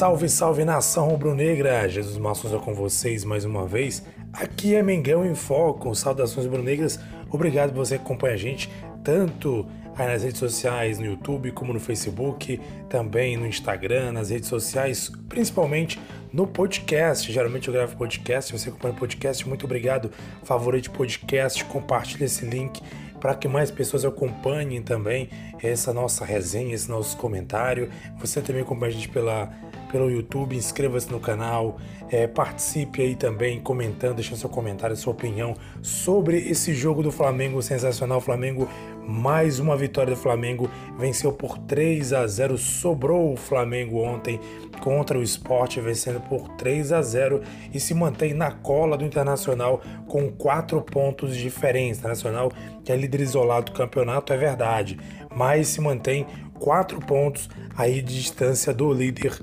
Salve, 0.00 0.30
salve 0.30 0.64
nação 0.64 1.08
rubro-negra! 1.08 1.86
Jesus 1.86 2.16
é 2.16 2.58
com 2.58 2.72
vocês 2.72 3.22
mais 3.22 3.44
uma 3.44 3.66
vez. 3.66 4.02
Aqui 4.32 4.74
é 4.74 4.82
Mengão 4.82 5.26
em 5.26 5.34
Foco. 5.34 5.94
Saudações 5.94 6.46
rubro-negras. 6.46 6.98
Obrigado 7.30 7.68
por 7.68 7.84
você 7.84 7.98
que 7.98 8.04
acompanha 8.04 8.32
a 8.32 8.38
gente 8.38 8.72
tanto 9.04 9.66
aí 9.94 10.06
nas 10.06 10.22
redes 10.22 10.38
sociais, 10.38 10.98
no 10.98 11.04
YouTube, 11.04 11.52
como 11.52 11.74
no 11.74 11.78
Facebook, 11.78 12.58
também 12.88 13.36
no 13.36 13.46
Instagram, 13.46 14.12
nas 14.12 14.30
redes 14.30 14.48
sociais, 14.48 15.12
principalmente 15.28 16.00
no 16.32 16.46
podcast. 16.46 17.30
Geralmente 17.30 17.68
eu 17.68 17.74
gravo 17.74 17.94
podcast. 17.94 18.58
Você 18.58 18.70
acompanha 18.70 18.94
o 18.94 18.98
podcast, 18.98 19.46
muito 19.46 19.66
obrigado. 19.66 20.10
Favorite 20.44 20.88
podcast, 20.88 21.62
compartilhe 21.66 22.24
esse 22.24 22.46
link 22.46 22.80
para 23.20 23.34
que 23.34 23.46
mais 23.46 23.70
pessoas 23.70 24.06
acompanhem 24.06 24.80
também 24.80 25.28
essa 25.62 25.92
nossa 25.92 26.24
resenha, 26.24 26.74
esse 26.74 26.88
nosso 26.88 27.18
comentário. 27.18 27.90
Você 28.18 28.40
também 28.40 28.62
acompanha 28.62 28.90
a 28.90 28.94
gente 28.94 29.10
pela 29.10 29.52
pelo 29.90 30.10
YouTube, 30.10 30.56
inscreva-se 30.56 31.10
no 31.10 31.20
canal, 31.20 31.78
é, 32.10 32.26
participe 32.26 33.02
aí 33.02 33.14
também 33.14 33.60
comentando, 33.60 34.16
deixando 34.16 34.38
seu 34.38 34.48
comentário, 34.48 34.96
sua 34.96 35.12
opinião 35.12 35.54
sobre 35.82 36.38
esse 36.38 36.74
jogo 36.74 37.02
do 37.02 37.12
Flamengo 37.12 37.62
sensacional. 37.62 38.20
Flamengo, 38.20 38.68
mais 39.06 39.58
uma 39.58 39.76
vitória 39.76 40.14
do 40.14 40.20
Flamengo, 40.20 40.70
venceu 40.98 41.32
por 41.32 41.58
3 41.58 42.12
a 42.12 42.26
0, 42.26 42.56
sobrou 42.56 43.32
o 43.32 43.36
Flamengo 43.36 43.98
ontem 43.98 44.40
contra 44.80 45.18
o 45.18 45.22
esporte, 45.22 45.80
vencendo 45.80 46.20
por 46.20 46.48
3 46.56 46.92
a 46.92 47.02
0 47.02 47.42
e 47.72 47.78
se 47.78 47.94
mantém 47.94 48.32
na 48.32 48.50
cola 48.50 48.96
do 48.96 49.04
Internacional 49.04 49.82
com 50.06 50.30
quatro 50.30 50.80
pontos 50.80 51.36
diferentes. 51.36 51.98
Internacional 51.98 52.50
que 52.84 52.92
é 52.92 52.96
líder 52.96 53.20
isolado 53.20 53.66
do 53.66 53.72
campeonato, 53.72 54.32
é 54.32 54.36
verdade, 54.36 54.98
mas 55.34 55.68
se 55.68 55.80
mantém 55.80 56.26
quatro 56.60 57.00
pontos 57.00 57.48
aí 57.76 58.02
de 58.02 58.14
distância 58.14 58.72
do 58.72 58.92
líder 58.92 59.38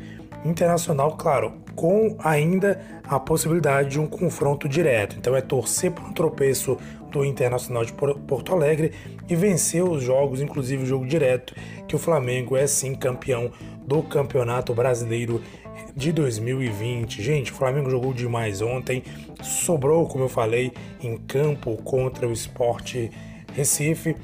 internacional, 0.45 1.15
claro, 1.17 1.53
com 1.75 2.15
ainda 2.19 2.81
a 3.03 3.19
possibilidade 3.19 3.89
de 3.89 3.99
um 3.99 4.07
confronto 4.07 4.67
direto. 4.67 5.15
Então 5.17 5.35
é 5.35 5.41
torcer 5.41 5.91
por 5.91 6.03
um 6.05 6.13
tropeço 6.13 6.77
do 7.11 7.23
Internacional 7.23 7.85
de 7.85 7.93
Porto 7.93 8.53
Alegre 8.53 8.91
e 9.29 9.35
vencer 9.35 9.83
os 9.83 10.03
jogos, 10.03 10.41
inclusive 10.41 10.83
o 10.83 10.85
jogo 10.85 11.05
direto, 11.05 11.53
que 11.87 11.95
o 11.95 11.99
Flamengo 11.99 12.55
é 12.55 12.67
sim 12.67 12.93
campeão 12.93 13.51
do 13.85 14.03
Campeonato 14.03 14.73
Brasileiro 14.73 15.41
de 15.95 16.11
2020. 16.11 17.21
Gente, 17.21 17.51
o 17.51 17.55
Flamengo 17.55 17.89
jogou 17.89 18.13
demais 18.13 18.61
ontem, 18.61 19.03
sobrou, 19.41 20.05
como 20.07 20.25
eu 20.25 20.29
falei, 20.29 20.71
em 21.01 21.17
campo 21.17 21.77
contra 21.77 22.27
o 22.27 22.31
Esporte 22.31 23.09
Recife. 23.53 24.15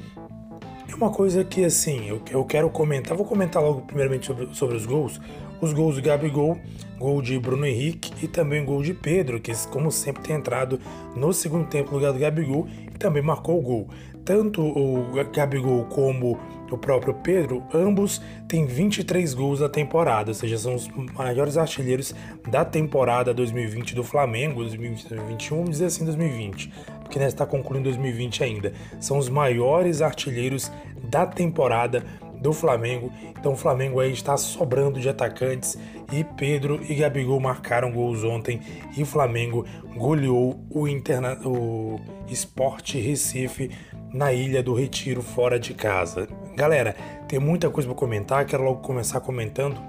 É 0.88 0.94
uma 0.94 1.10
coisa 1.10 1.42
que, 1.42 1.64
assim, 1.64 2.08
eu, 2.08 2.22
eu 2.30 2.44
quero 2.44 2.68
comentar, 2.70 3.16
vou 3.16 3.26
comentar 3.26 3.62
logo 3.62 3.82
primeiramente 3.82 4.26
sobre, 4.26 4.54
sobre 4.54 4.76
os 4.76 4.86
gols, 4.86 5.20
os 5.64 5.72
gols 5.72 5.96
de 5.96 6.02
Gabigol, 6.02 6.58
gol 6.98 7.20
de 7.20 7.38
Bruno 7.38 7.66
Henrique 7.66 8.12
e 8.22 8.28
também 8.28 8.64
gol 8.64 8.82
de 8.82 8.94
Pedro, 8.94 9.40
que 9.40 9.52
como 9.68 9.90
sempre 9.90 10.22
tem 10.22 10.36
entrado 10.36 10.78
no 11.16 11.32
segundo 11.32 11.66
tempo 11.66 11.90
no 11.90 11.96
lugar 11.96 12.12
do 12.12 12.18
Gabigol 12.18 12.68
e 12.94 12.98
também 12.98 13.22
marcou 13.22 13.58
o 13.58 13.62
gol. 13.62 13.88
Tanto 14.24 14.62
o 14.62 15.12
Gabigol 15.32 15.84
como 15.86 16.38
o 16.70 16.78
próprio 16.78 17.14
Pedro, 17.14 17.62
ambos 17.72 18.20
têm 18.48 18.66
23 18.66 19.32
gols 19.34 19.60
na 19.60 19.68
temporada, 19.68 20.30
ou 20.30 20.34
seja, 20.34 20.58
são 20.58 20.74
os 20.74 20.88
maiores 21.14 21.56
artilheiros 21.56 22.14
da 22.48 22.64
temporada 22.64 23.32
2020 23.32 23.94
do 23.94 24.02
Flamengo, 24.02 24.60
2021, 24.62 25.56
vamos 25.56 25.70
dizer 25.72 25.86
assim 25.86 26.04
2020, 26.04 26.72
porque 27.02 27.18
né, 27.18 27.26
está 27.26 27.46
concluindo 27.46 27.84
2020 27.84 28.42
ainda. 28.42 28.72
São 28.98 29.18
os 29.18 29.28
maiores 29.28 30.02
artilheiros 30.02 30.72
da 31.02 31.26
temporada 31.26 32.02
do 32.44 32.52
Flamengo. 32.52 33.10
Então 33.30 33.54
o 33.54 33.56
Flamengo 33.56 33.98
aí 33.98 34.12
está 34.12 34.36
sobrando 34.36 35.00
de 35.00 35.08
atacantes 35.08 35.78
e 36.12 36.22
Pedro 36.22 36.78
e 36.86 36.94
Gabigol 36.94 37.40
marcaram 37.40 37.90
gols 37.90 38.22
ontem 38.22 38.60
e 38.94 39.02
o 39.02 39.06
Flamengo 39.06 39.64
goleou 39.96 40.62
o, 40.68 40.86
Interna 40.86 41.38
o 41.42 41.98
Sport 42.28 42.96
Recife 42.96 43.70
na 44.12 44.30
Ilha 44.30 44.62
do 44.62 44.74
Retiro 44.74 45.22
fora 45.22 45.58
de 45.58 45.72
casa. 45.72 46.28
Galera, 46.54 46.94
tem 47.26 47.38
muita 47.38 47.70
coisa 47.70 47.88
para 47.88 47.96
comentar, 47.96 48.44
quero 48.44 48.62
logo 48.62 48.82
começar 48.82 49.20
comentando 49.20 49.80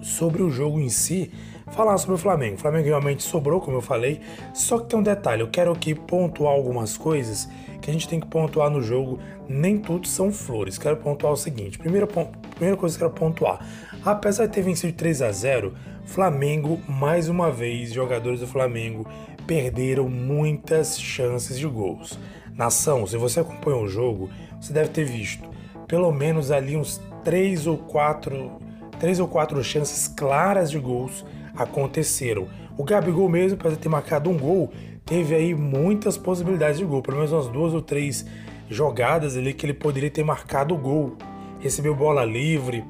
sobre 0.00 0.44
o 0.44 0.50
jogo 0.50 0.78
em 0.78 0.88
si, 0.88 1.32
falar 1.72 1.96
sobre 1.98 2.14
o 2.14 2.18
Flamengo. 2.18 2.56
O 2.56 2.58
Flamengo 2.58 2.86
realmente 2.86 3.22
sobrou, 3.22 3.60
como 3.60 3.76
eu 3.76 3.80
falei, 3.82 4.20
só 4.54 4.78
que 4.78 4.86
tem 4.88 4.98
um 4.98 5.02
detalhe, 5.02 5.42
eu 5.42 5.48
quero 5.48 5.72
aqui 5.72 5.94
pontuar 5.94 6.52
algumas 6.52 6.96
coisas 6.96 7.48
que 7.80 7.90
a 7.90 7.92
gente 7.92 8.08
tem 8.08 8.20
que 8.20 8.26
pontuar 8.26 8.70
no 8.70 8.82
jogo, 8.82 9.18
nem 9.48 9.78
tudo 9.78 10.06
são 10.06 10.32
flores. 10.32 10.78
Quero 10.78 10.96
pontuar 10.96 11.32
o 11.32 11.36
seguinte: 11.36 11.78
primeira, 11.78 12.06
primeira 12.06 12.76
coisa 12.76 12.96
que 12.96 13.04
eu 13.04 13.10
quero 13.10 13.20
pontuar, 13.20 13.66
apesar 14.04 14.46
de 14.46 14.52
ter 14.52 14.62
vencido 14.62 14.92
3 14.92 15.22
a 15.22 15.32
0 15.32 15.74
Flamengo, 16.04 16.80
mais 16.88 17.28
uma 17.28 17.50
vez, 17.50 17.92
jogadores 17.92 18.38
do 18.38 18.46
Flamengo 18.46 19.04
perderam 19.44 20.08
muitas 20.08 21.00
chances 21.00 21.58
de 21.58 21.66
gols. 21.66 22.18
Nação, 22.54 23.06
se 23.06 23.16
você 23.16 23.40
acompanhou 23.40 23.82
o 23.82 23.88
jogo, 23.88 24.30
você 24.60 24.72
deve 24.72 24.90
ter 24.90 25.04
visto 25.04 25.56
pelo 25.86 26.10
menos 26.12 26.50
ali 26.50 26.76
uns 26.76 27.00
três 27.24 27.66
ou 27.66 27.78
quatro, 27.78 28.52
três 28.98 29.20
ou 29.20 29.28
quatro 29.28 29.62
chances 29.62 30.08
claras 30.08 30.70
de 30.70 30.78
gols 30.78 31.24
aconteceram. 31.56 32.48
O 32.76 32.84
Gabigol 32.84 33.28
mesmo, 33.28 33.58
apesar 33.58 33.76
de 33.76 33.82
ter 33.82 33.88
marcado 33.88 34.28
um 34.28 34.36
gol, 34.36 34.72
teve 35.04 35.34
aí 35.34 35.54
muitas 35.54 36.18
possibilidades 36.18 36.78
de 36.78 36.84
gol, 36.84 37.02
pelo 37.02 37.16
menos 37.16 37.32
umas 37.32 37.48
duas 37.48 37.72
ou 37.72 37.80
três 37.80 38.26
jogadas 38.68 39.36
ali 39.36 39.54
que 39.54 39.64
ele 39.64 39.74
poderia 39.74 40.10
ter 40.10 40.24
marcado 40.24 40.74
o 40.74 40.78
gol. 40.78 41.16
Recebeu 41.60 41.94
bola 41.94 42.24
livre, 42.24 42.84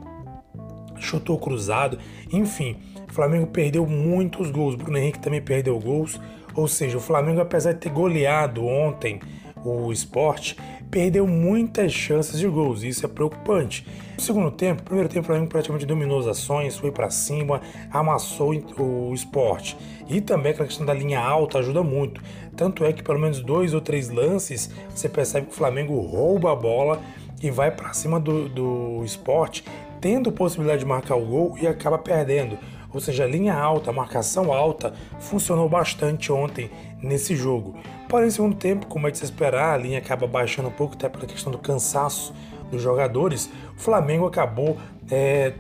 chutou 0.99 1.39
cruzado, 1.39 1.99
enfim, 2.33 2.77
o 3.09 3.13
Flamengo 3.13 3.47
perdeu 3.47 3.87
muitos 3.87 4.51
gols. 4.51 4.75
Bruno 4.75 4.99
Henrique 4.99 5.21
também 5.21 5.41
perdeu 5.41 5.79
gols, 5.79 6.21
ou 6.55 6.67
seja, 6.67 6.97
o 6.97 7.01
Flamengo, 7.01 7.41
apesar 7.41 7.73
de 7.73 7.81
ter 7.81 7.91
goleado 7.91 8.65
ontem 8.65 9.21
o 9.65 9.93
esporte, 9.93 10.57
perdeu 10.91 11.27
muitas 11.27 11.93
chances 11.93 12.39
de 12.39 12.47
gols, 12.47 12.83
e 12.83 12.89
isso 12.89 13.05
é 13.05 13.09
preocupante. 13.09 13.87
No 14.17 14.23
segundo 14.23 14.51
tempo, 14.51 14.83
primeiro 14.83 15.09
tempo, 15.09 15.23
o 15.23 15.27
Flamengo 15.27 15.49
praticamente 15.49 15.85
dominou 15.85 16.21
as 16.21 16.27
ações, 16.27 16.77
foi 16.77 16.91
para 16.91 17.11
cima, 17.11 17.61
amassou 17.91 18.55
o 18.79 19.13
esporte. 19.13 19.77
E 20.09 20.21
também 20.21 20.53
aquela 20.53 20.67
questão 20.67 20.87
da 20.87 20.95
linha 20.95 21.21
alta 21.21 21.59
ajuda 21.59 21.83
muito. 21.83 22.23
Tanto 22.57 22.85
é 22.85 22.93
que 22.93 23.03
pelo 23.03 23.19
menos 23.19 23.41
dois 23.41 23.75
ou 23.75 23.81
três 23.81 24.09
lances 24.09 24.71
você 24.89 25.09
percebe 25.09 25.47
que 25.47 25.53
o 25.53 25.57
Flamengo 25.57 26.01
rouba 26.01 26.53
a 26.53 26.57
bola 26.57 27.03
e 27.43 27.51
vai 27.51 27.71
para 27.71 27.93
cima 27.93 28.19
do, 28.19 28.49
do 28.49 29.03
esporte, 29.05 29.65
tendo 30.01 30.33
possibilidade 30.33 30.81
de 30.81 30.87
marcar 30.87 31.17
o 31.17 31.27
gol 31.27 31.57
e 31.61 31.67
acaba 31.67 31.99
perdendo. 31.99 32.59
Ou 32.93 33.01
seja, 33.01 33.27
linha 33.27 33.55
alta, 33.55 33.93
marcação 33.93 34.53
alta, 34.53 34.93
funcionou 35.21 35.69
bastante 35.69 36.33
ontem 36.33 36.71
nesse 37.03 37.37
jogo. 37.37 37.75
Porém, 38.09 38.31
segundo 38.31 38.57
tempo, 38.57 38.87
como 38.87 39.09
é 39.09 39.11
de 39.11 39.19
se 39.19 39.25
esperar, 39.25 39.75
a 39.75 39.77
linha 39.77 39.99
acaba 39.99 40.27
baixando 40.27 40.69
um 40.69 40.73
pouco, 40.73 40.95
até 40.95 41.09
pela 41.09 41.27
questão 41.27 41.51
do 41.53 41.59
cansaço 41.59 42.35
dos 42.71 42.83
jogadores. 42.83 43.51
O 43.77 43.81
Flamengo 43.81 44.27
acabou 44.27 44.77
é, 45.11 45.53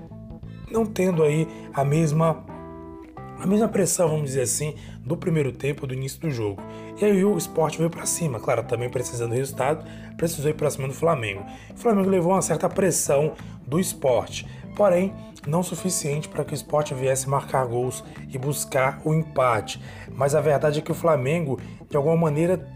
não 0.70 0.84
tendo 0.86 1.22
aí 1.22 1.46
a 1.72 1.84
mesma 1.84 2.44
a 3.38 3.46
mesma 3.46 3.68
pressão, 3.68 4.08
vamos 4.08 4.26
dizer 4.26 4.42
assim, 4.42 4.74
do 5.04 5.16
primeiro 5.16 5.52
tempo, 5.52 5.86
do 5.86 5.94
início 5.94 6.20
do 6.20 6.30
jogo. 6.30 6.62
E 7.00 7.04
aí 7.04 7.24
o 7.24 7.36
esporte 7.36 7.76
veio 7.78 7.90
para 7.90 8.06
cima, 8.06 8.40
claro, 8.40 8.62
também 8.64 8.88
precisando 8.88 9.30
do 9.30 9.36
resultado, 9.36 9.84
precisou 10.16 10.50
ir 10.50 10.54
para 10.54 10.70
cima 10.70 10.88
do 10.88 10.94
Flamengo. 10.94 11.44
O 11.74 11.78
Flamengo 11.78 12.08
levou 12.08 12.32
uma 12.32 12.40
certa 12.40 12.68
pressão 12.68 13.34
do 13.66 13.78
esporte, 13.78 14.46
porém 14.76 15.12
não 15.46 15.62
suficiente 15.62 16.28
para 16.28 16.44
que 16.44 16.52
o 16.52 16.54
esporte 16.54 16.92
viesse 16.92 17.28
marcar 17.28 17.64
gols 17.66 18.04
e 18.32 18.38
buscar 18.38 19.00
o 19.04 19.14
empate. 19.14 19.80
Mas 20.12 20.34
a 20.34 20.40
verdade 20.40 20.80
é 20.80 20.82
que 20.82 20.92
o 20.92 20.94
Flamengo, 20.94 21.58
de 21.88 21.96
alguma 21.96 22.16
maneira, 22.16 22.68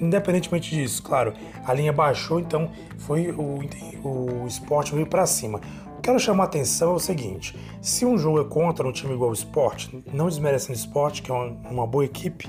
independentemente 0.00 0.70
disso, 0.70 1.02
claro, 1.02 1.32
a 1.64 1.72
linha 1.72 1.92
baixou, 1.92 2.38
então 2.38 2.70
foi 2.98 3.30
o, 3.30 3.60
o 4.04 4.46
esporte 4.46 4.94
veio 4.94 5.06
para 5.06 5.26
cima. 5.26 5.60
Quero 6.02 6.18
chamar 6.18 6.44
a 6.44 6.46
atenção 6.46 6.90
é 6.90 6.94
o 6.94 6.98
seguinte: 6.98 7.56
se 7.80 8.04
um 8.04 8.18
jogo 8.18 8.40
é 8.40 8.44
contra 8.44 8.86
um 8.86 8.92
time 8.92 9.14
igual 9.14 9.30
o 9.30 9.34
esporte, 9.34 10.04
não 10.12 10.28
desmerecendo 10.28 10.72
o 10.72 10.80
esporte, 10.80 11.22
que 11.22 11.30
é 11.30 11.34
uma, 11.34 11.70
uma 11.70 11.86
boa 11.86 12.04
equipe, 12.04 12.48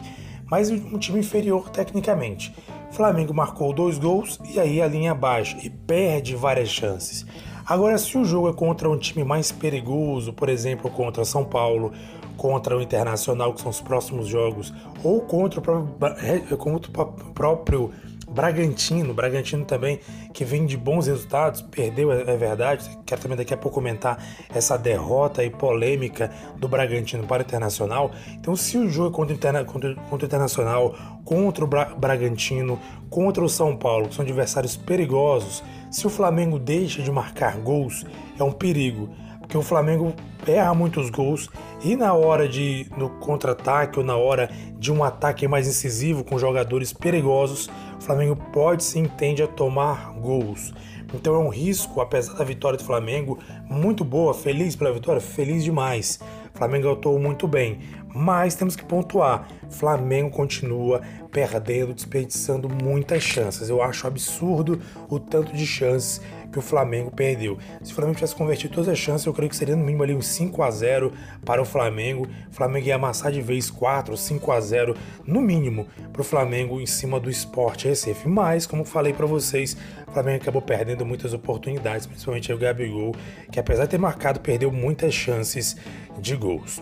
mas 0.49 0.71
um 0.71 0.97
time 0.97 1.19
inferior 1.19 1.69
tecnicamente. 1.69 2.55
Flamengo 2.91 3.33
marcou 3.33 3.73
dois 3.73 3.97
gols 3.97 4.39
e 4.53 4.59
aí 4.59 4.81
a 4.81 4.87
linha 4.87 5.15
baixa 5.15 5.57
e 5.63 5.69
perde 5.69 6.35
várias 6.35 6.69
chances. 6.69 7.25
Agora, 7.65 7.97
se 7.97 8.17
o 8.17 8.25
jogo 8.25 8.49
é 8.49 8.53
contra 8.53 8.89
um 8.89 8.97
time 8.97 9.23
mais 9.23 9.51
perigoso, 9.51 10.33
por 10.33 10.49
exemplo, 10.49 10.91
contra 10.91 11.23
São 11.23 11.45
Paulo, 11.45 11.93
contra 12.35 12.77
o 12.77 12.81
Internacional, 12.81 13.53
que 13.53 13.61
são 13.61 13.69
os 13.69 13.79
próximos 13.79 14.27
jogos, 14.27 14.73
ou 15.03 15.21
contra 15.21 15.59
o 15.59 15.63
próprio, 15.63 16.57
contra 16.57 17.01
o 17.01 17.05
próprio 17.33 17.91
Bragantino, 18.33 19.13
Bragantino 19.13 19.63
também, 19.63 19.99
que 20.33 20.43
vem 20.43 20.65
de 20.65 20.75
bons 20.75 21.05
resultados, 21.05 21.61
perdeu, 21.61 22.11
é, 22.11 22.21
é 22.21 22.35
verdade. 22.35 22.89
Quero 23.05 23.21
também 23.21 23.37
daqui 23.37 23.53
a 23.53 23.57
pouco 23.57 23.75
comentar 23.75 24.17
essa 24.53 24.75
derrota 24.75 25.43
e 25.43 25.51
polêmica 25.51 26.31
do 26.57 26.67
Bragantino 26.67 27.27
para 27.27 27.43
o 27.43 27.45
Internacional. 27.45 28.11
Então, 28.33 28.55
se 28.55 28.77
o 28.77 28.89
jogo 28.89 29.11
contra 29.11 29.33
o, 29.33 29.37
Interna, 29.37 29.63
contra, 29.63 29.93
contra 29.95 30.25
o 30.25 30.27
Internacional, 30.27 30.95
contra 31.23 31.63
o 31.63 31.67
Bra 31.67 31.85
Bragantino, 31.95 32.79
contra 33.09 33.43
o 33.43 33.49
São 33.49 33.77
Paulo, 33.77 34.09
que 34.09 34.15
são 34.15 34.25
adversários 34.25 34.75
perigosos, 34.75 35.63
se 35.91 36.07
o 36.07 36.09
Flamengo 36.09 36.57
deixa 36.57 37.03
de 37.03 37.11
marcar 37.11 37.57
gols, 37.57 38.03
é 38.39 38.43
um 38.43 38.51
perigo, 38.51 39.09
porque 39.43 39.57
o 39.57 39.61
Flamengo 39.61 40.13
erra 40.47 40.73
muitos 40.73 41.09
gols 41.09 41.49
e 41.83 41.95
na 41.95 42.13
hora 42.13 42.47
de 42.47 42.87
no 42.97 43.09
contra-ataque 43.09 43.99
ou 43.99 44.05
na 44.05 44.15
hora 44.15 44.49
de 44.79 44.91
um 44.91 45.03
ataque 45.03 45.47
mais 45.47 45.67
incisivo 45.67 46.23
com 46.23 46.39
jogadores 46.39 46.91
perigosos, 46.91 47.69
o 47.99 48.01
Flamengo 48.01 48.35
pode 48.51 48.83
se 48.83 48.97
entende 48.97 49.43
a 49.43 49.47
tomar 49.47 50.13
gols. 50.13 50.73
Então 51.13 51.35
é 51.35 51.37
um 51.37 51.49
risco, 51.49 52.01
apesar 52.01 52.33
da 52.33 52.43
vitória 52.43 52.77
do 52.77 52.83
Flamengo, 52.83 53.37
muito 53.69 54.03
boa, 54.03 54.33
feliz 54.33 54.75
pela 54.75 54.91
vitória, 54.91 55.21
feliz 55.21 55.63
demais. 55.63 56.19
O 56.53 56.57
Flamengo 56.57 56.91
atuou 56.91 57.19
muito 57.19 57.47
bem, 57.47 57.79
mas 58.13 58.55
temos 58.55 58.75
que 58.75 58.83
pontuar. 58.83 59.47
Flamengo 59.69 60.29
continua 60.29 61.01
perdendo, 61.31 61.93
desperdiçando 61.93 62.67
muitas 62.69 63.21
chances. 63.21 63.69
Eu 63.69 63.81
acho 63.81 64.07
absurdo 64.07 64.79
o 65.09 65.19
tanto 65.19 65.53
de 65.53 65.65
chances 65.65 66.21
que 66.53 66.59
o 66.59 66.61
Flamengo 66.61 67.11
perdeu. 67.11 67.57
Se 67.81 67.91
o 67.91 67.95
Flamengo 67.95 68.15
tivesse 68.15 68.35
convertido 68.35 68.75
todas 68.75 68.87
as 68.87 68.97
chances, 68.97 69.25
eu 69.25 69.33
creio 69.33 69.49
que 69.49 69.55
seria 69.55 69.75
no 69.75 69.83
mínimo 69.83 70.03
ali 70.03 70.15
um 70.15 70.21
5 70.21 70.61
a 70.63 70.71
0 70.71 71.11
para 71.43 71.61
o 71.61 71.65
Flamengo. 71.65 72.27
O 72.49 72.53
Flamengo 72.53 72.87
ia 72.87 72.95
amassar 72.95 73.31
de 73.31 73.41
vez 73.41 73.69
4, 73.69 74.15
5 74.15 74.51
a 74.51 74.61
0 74.61 74.95
no 75.25 75.41
mínimo 75.41 75.87
para 76.11 76.21
o 76.21 76.23
Flamengo 76.23 76.79
em 76.79 76.85
cima 76.85 77.19
do 77.19 77.29
Sport 77.29 77.85
Recife. 77.85 78.29
Mas, 78.29 78.65
como 78.65 78.85
falei 78.85 79.11
para 79.11 79.25
vocês, 79.25 79.75
o 80.07 80.11
Flamengo 80.11 80.43
acabou 80.43 80.61
perdendo 80.61 81.05
muitas 81.05 81.33
oportunidades, 81.33 82.05
principalmente 82.05 82.53
o 82.53 82.57
Gabigol, 82.57 83.15
que 83.51 83.59
apesar 83.59 83.85
de 83.85 83.89
ter 83.89 83.99
marcado, 83.99 84.39
perdeu 84.39 84.71
muitas 84.71 85.13
chances 85.13 85.75
de 86.19 86.35
gols. 86.35 86.81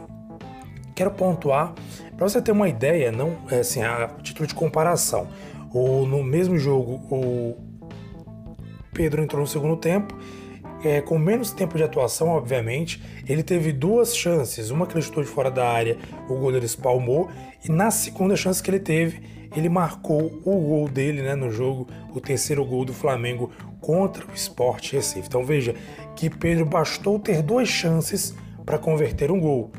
Quero 0.94 1.12
pontuar, 1.12 1.74
para 2.18 2.28
você 2.28 2.42
ter 2.42 2.52
uma 2.52 2.68
ideia, 2.68 3.12
não 3.12 3.38
é 3.50 3.60
assim, 3.60 3.82
a 3.82 4.08
título 4.22 4.46
de 4.46 4.54
comparação. 4.54 5.28
O, 5.74 6.06
no 6.06 6.22
mesmo 6.22 6.58
jogo, 6.58 7.02
o 7.10 7.71
Pedro 8.94 9.22
entrou 9.22 9.42
no 9.42 9.48
segundo 9.48 9.76
tempo, 9.76 10.18
é, 10.84 11.02
com 11.02 11.18
menos 11.18 11.52
tempo 11.52 11.78
de 11.78 11.84
atuação, 11.84 12.30
obviamente. 12.30 13.02
Ele 13.28 13.44
teve 13.44 13.72
duas 13.72 14.16
chances, 14.16 14.70
uma 14.70 14.86
que 14.86 14.94
ele 14.94 15.02
chutou 15.02 15.24
de 15.24 15.30
fora 15.30 15.52
da 15.52 15.68
área, 15.68 15.98
o 16.28 16.36
goleiro 16.36 16.66
espalmou, 16.66 17.30
e 17.64 17.72
na 17.72 17.92
segunda 17.92 18.36
chance 18.36 18.62
que 18.62 18.70
ele 18.70 18.80
teve, 18.80 19.22
ele 19.56 19.70
marcou 19.70 20.40
o 20.46 20.60
gol 20.60 20.88
dele 20.88 21.22
né, 21.22 21.36
no 21.36 21.52
jogo, 21.52 21.88
o 22.14 22.22
terceiro 22.22 22.64
gol 22.66 22.86
do 22.86 22.94
Flamengo 22.94 23.52
contra 23.80 24.26
o 24.26 24.34
Sport 24.34 24.94
Recife. 24.94 25.28
Então 25.28 25.44
veja 25.44 25.76
que 26.16 26.30
Pedro 26.30 26.66
bastou 26.66 27.20
ter 27.20 27.42
duas 27.42 27.68
chances 27.68 28.34
para 28.66 28.78
converter 28.78 29.32
um 29.32 29.40
gol. 29.40 29.72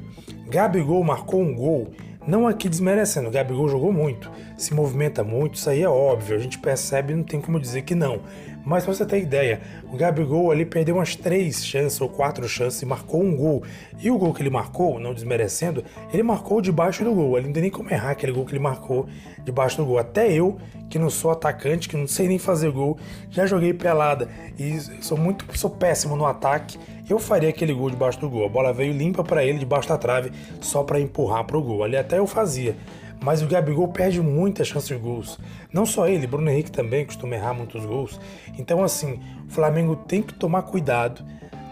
Gabigol 0.49 1.03
marcou 1.03 1.41
um 1.41 1.55
gol, 1.55 1.93
não 2.27 2.47
aqui 2.47 2.69
desmerecendo, 2.69 3.29
o 3.29 3.33
Gabigol 3.33 3.69
jogou 3.69 3.93
muito, 3.93 4.31
se 4.57 4.73
movimenta 4.75 5.25
muito, 5.25 5.55
isso 5.55 5.69
aí 5.69 5.83
é 5.83 5.89
óbvio, 5.89 6.37
a 6.37 6.39
gente 6.39 6.59
percebe, 6.59 7.15
não 7.15 7.23
tem 7.23 7.41
como 7.41 7.59
dizer 7.59 7.83
que 7.83 7.95
não. 7.95 8.21
Mas 8.65 8.85
pra 8.85 8.95
você 8.95 9.05
ter 9.05 9.21
ideia, 9.21 9.61
o 9.93 9.97
Gabigol 9.97 10.51
ali 10.51 10.65
perdeu 10.65 10.97
umas 10.97 11.17
três 11.17 11.67
chances 11.67 12.01
ou 12.01 12.09
quatro 12.09 12.49
chances 12.49 12.81
e 12.81 12.87
marcou 12.87 13.23
um 13.23 13.37
gol. 13.37 13.63
E 13.99 14.11
o 14.11 14.17
gol 14.17 14.33
que 14.33 14.41
ele 14.41 14.51
marcou, 14.51 15.01
não 15.01 15.13
desmerecendo, 15.13 15.85
ele 16.13 16.23
marcou 16.23 16.61
debaixo 16.61 17.03
do 17.03 17.13
gol. 17.13 17.37
Ele 17.37 17.49
não 17.49 17.53
tem 17.53 17.63
nem 17.63 17.71
como 17.71 17.91
errar 17.91 18.11
aquele 18.11 18.33
gol 18.33 18.45
que 18.45 18.53
ele 18.53 18.61
marcou 18.61 19.09
debaixo 19.45 19.77
do 19.79 19.85
gol. 19.85 19.99
Até 19.99 20.33
eu, 20.33 20.59
que 20.89 20.99
não 20.99 21.11
sou 21.11 21.33
atacante, 21.33 21.89
que 21.89 21.97
não 21.97 22.07
sei 22.07 22.29
nem 22.29 22.39
fazer 22.39 22.71
gol, 22.71 22.99
já 23.31 23.47
joguei 23.47 23.75
pelada 23.75 24.29
e 24.59 24.79
sou 25.03 25.19
muito, 25.19 25.45
sou 25.59 25.71
péssimo 25.71 26.15
no 26.15 26.25
ataque. 26.25 26.79
Eu 27.09 27.19
faria 27.19 27.49
aquele 27.49 27.73
gol 27.73 27.91
debaixo 27.91 28.21
do 28.21 28.31
gol. 28.31 28.47
A 28.47 28.49
bola 28.49 28.73
veio 28.73 28.93
limpa 28.93 29.23
para 29.23 29.45
ele 29.45 29.59
debaixo 29.59 29.89
da 29.89 29.99
trave, 29.99 30.31
só 30.61 30.83
para 30.83 31.01
empurrar 31.01 31.45
pro 31.45 31.63
gol. 31.63 31.83
Ali 31.83 31.97
até 31.97 32.19
eu 32.19 32.27
fazia 32.27 32.77
mas 33.23 33.41
o 33.41 33.47
Gabigol 33.47 33.89
perde 33.89 34.21
muitas 34.21 34.67
chances 34.67 34.89
de 34.89 34.97
gols. 34.97 35.39
Não 35.73 35.87
só 35.87 36.09
ele, 36.09 36.27
Bruno 36.27 36.51
Henrique 36.51 36.73
também 36.73 37.07
costuma 37.07 37.37
errar 37.37 37.55
muitos 37.55 37.85
gols. 37.85 38.21
Então, 38.59 38.83
assim, 38.83 39.21
o 39.47 39.51
Flamengo 39.51 39.95
tem 39.95 40.23
que 40.23 40.35
tomar 40.35 40.63
cuidado. 40.63 41.25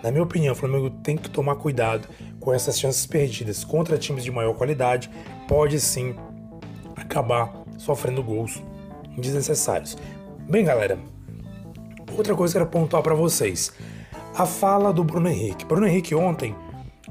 Na 0.02 0.10
minha 0.10 0.22
opinião, 0.22 0.52
o 0.52 0.56
Flamengo 0.56 0.88
tem 0.88 1.16
que 1.16 1.28
tomar 1.28 1.56
cuidado 1.56 2.08
com 2.38 2.54
essas 2.54 2.78
chances 2.78 3.04
perdidas 3.04 3.64
contra 3.64 3.98
times 3.98 4.22
de 4.22 4.30
maior 4.30 4.54
qualidade. 4.54 5.10
Pode 5.48 5.80
sim 5.80 6.14
acabar 6.96 7.52
sofrendo 7.76 8.22
gols 8.22 8.62
desnecessários. 9.18 9.98
Bem, 10.48 10.64
galera, 10.64 10.98
outra 12.16 12.34
coisa 12.34 12.54
que 12.54 12.58
eu 12.58 12.66
quero 12.66 12.80
pontuar 12.80 13.02
para 13.02 13.14
vocês: 13.14 13.72
a 14.34 14.46
fala 14.46 14.92
do 14.92 15.02
Bruno 15.02 15.28
Henrique. 15.28 15.64
Bruno 15.64 15.86
Henrique 15.86 16.14
ontem, 16.14 16.54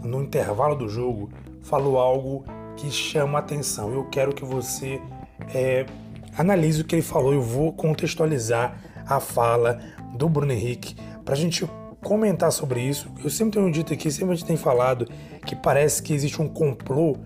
no 0.01 0.21
intervalo 0.21 0.75
do 0.75 0.87
jogo, 0.87 1.29
falou 1.61 1.99
algo 1.99 2.45
que 2.75 2.89
chama 2.89 3.39
atenção. 3.39 3.93
Eu 3.93 4.05
quero 4.05 4.33
que 4.33 4.45
você 4.45 5.01
é, 5.53 5.85
analise 6.37 6.81
o 6.81 6.85
que 6.85 6.95
ele 6.95 7.01
falou. 7.01 7.33
Eu 7.33 7.41
vou 7.41 7.73
contextualizar 7.73 8.77
a 9.05 9.19
fala 9.19 9.79
do 10.15 10.29
Bruno 10.29 10.51
Henrique 10.51 10.95
para 11.25 11.33
a 11.33 11.37
gente 11.37 11.69
comentar 12.01 12.51
sobre 12.51 12.81
isso. 12.81 13.09
Eu 13.23 13.29
sempre 13.29 13.59
tenho 13.59 13.71
dito 13.71 13.93
aqui, 13.93 14.09
sempre 14.09 14.33
a 14.33 14.35
gente 14.35 14.47
tem 14.47 14.57
falado 14.57 15.05
que 15.45 15.55
parece 15.55 16.01
que 16.01 16.13
existe 16.13 16.41
um 16.41 16.47
complô 16.47 17.17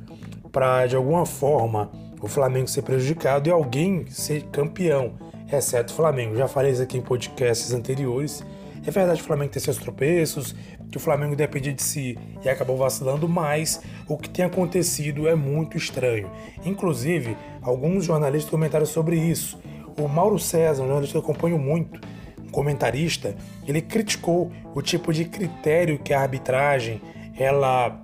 para, 0.51 0.87
de 0.87 0.95
alguma 0.95 1.25
forma, 1.25 1.91
o 2.21 2.27
Flamengo 2.27 2.67
ser 2.67 2.81
prejudicado 2.81 3.49
e 3.49 3.51
alguém 3.51 4.05
ser 4.07 4.43
campeão, 4.45 5.13
exceto 5.51 5.93
o 5.93 5.95
Flamengo. 5.95 6.35
Já 6.35 6.47
falei 6.47 6.71
isso 6.71 6.81
aqui 6.81 6.97
em 6.97 7.01
podcasts 7.01 7.73
anteriores. 7.73 8.43
É 8.85 8.91
verdade 8.91 9.19
que 9.19 9.23
o 9.23 9.27
Flamengo 9.27 9.51
tem 9.51 9.61
seus 9.61 9.77
tropeços, 9.77 10.53
que 10.91 10.97
o 10.97 10.99
Flamengo 10.99 11.35
depende 11.35 11.71
de 11.71 11.81
si 11.81 12.17
e 12.43 12.49
acabou 12.49 12.75
vacilando, 12.75 13.29
mas 13.29 13.81
o 14.07 14.17
que 14.17 14.29
tem 14.29 14.43
acontecido 14.43 15.27
é 15.27 15.35
muito 15.35 15.77
estranho. 15.77 16.29
Inclusive, 16.65 17.37
alguns 17.61 18.03
jornalistas 18.03 18.51
comentaram 18.51 18.85
sobre 18.85 19.15
isso. 19.15 19.57
O 19.97 20.07
Mauro 20.07 20.37
César, 20.37 20.83
um 20.83 20.87
jornalista 20.87 21.13
que 21.13 21.17
eu 21.17 21.31
acompanho 21.31 21.57
muito, 21.57 22.01
um 22.43 22.49
comentarista, 22.49 23.35
ele 23.65 23.81
criticou 23.81 24.51
o 24.75 24.81
tipo 24.81 25.13
de 25.13 25.25
critério 25.25 25.97
que 25.97 26.13
a 26.13 26.19
arbitragem 26.19 27.01
ela, 27.37 28.01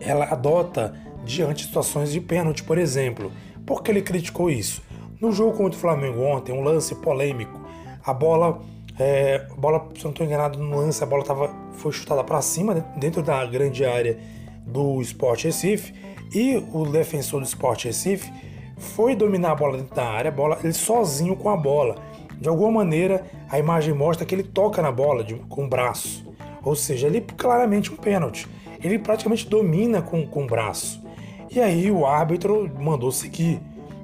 ela 0.00 0.24
adota 0.24 0.94
diante 1.24 1.58
de 1.58 1.64
situações 1.64 2.10
de 2.10 2.20
pênalti, 2.20 2.64
por 2.64 2.78
exemplo. 2.78 3.30
Por 3.64 3.82
que 3.82 3.92
ele 3.92 4.02
criticou 4.02 4.50
isso? 4.50 4.82
No 5.20 5.30
jogo 5.30 5.56
contra 5.56 5.76
o 5.76 5.80
Flamengo 5.80 6.20
ontem, 6.22 6.52
um 6.52 6.62
lance 6.62 6.94
polêmico, 6.96 7.60
a 8.04 8.12
bola 8.12 8.60
é, 8.98 9.46
bola, 9.56 9.88
se 9.94 10.00
eu 10.00 10.04
não 10.04 10.10
estou 10.10 10.26
enganado 10.26 10.58
no 10.58 10.76
lance, 10.76 11.02
a 11.02 11.06
bola 11.06 11.24
tava, 11.24 11.50
foi 11.74 11.92
chutada 11.92 12.24
para 12.24 12.42
cima, 12.42 12.74
né, 12.74 12.84
dentro 12.96 13.22
da 13.22 13.44
grande 13.46 13.84
área 13.84 14.18
do 14.66 15.00
Sport 15.02 15.44
Recife. 15.44 15.94
E 16.34 16.56
o 16.72 16.84
defensor 16.84 17.40
do 17.40 17.46
Sport 17.46 17.84
Recife 17.84 18.30
foi 18.76 19.14
dominar 19.14 19.52
a 19.52 19.54
bola 19.54 19.78
dentro 19.78 19.94
da 19.94 20.04
área, 20.04 20.30
bola, 20.30 20.58
ele 20.62 20.72
sozinho 20.72 21.36
com 21.36 21.48
a 21.48 21.56
bola. 21.56 21.96
De 22.40 22.48
alguma 22.48 22.70
maneira, 22.70 23.24
a 23.48 23.58
imagem 23.58 23.94
mostra 23.94 24.26
que 24.26 24.34
ele 24.34 24.44
toca 24.44 24.82
na 24.82 24.92
bola 24.92 25.24
de, 25.24 25.34
com 25.48 25.64
o 25.64 25.68
braço. 25.68 26.26
Ou 26.62 26.74
seja, 26.76 27.06
ele 27.06 27.20
claramente 27.20 27.92
um 27.92 27.96
pênalti. 27.96 28.46
Ele 28.82 28.98
praticamente 28.98 29.48
domina 29.48 30.02
com, 30.02 30.26
com 30.26 30.44
o 30.44 30.46
braço. 30.46 31.02
E 31.50 31.60
aí 31.60 31.90
o 31.90 32.06
árbitro 32.06 32.70
mandou 32.78 33.10
seguir. 33.10 33.60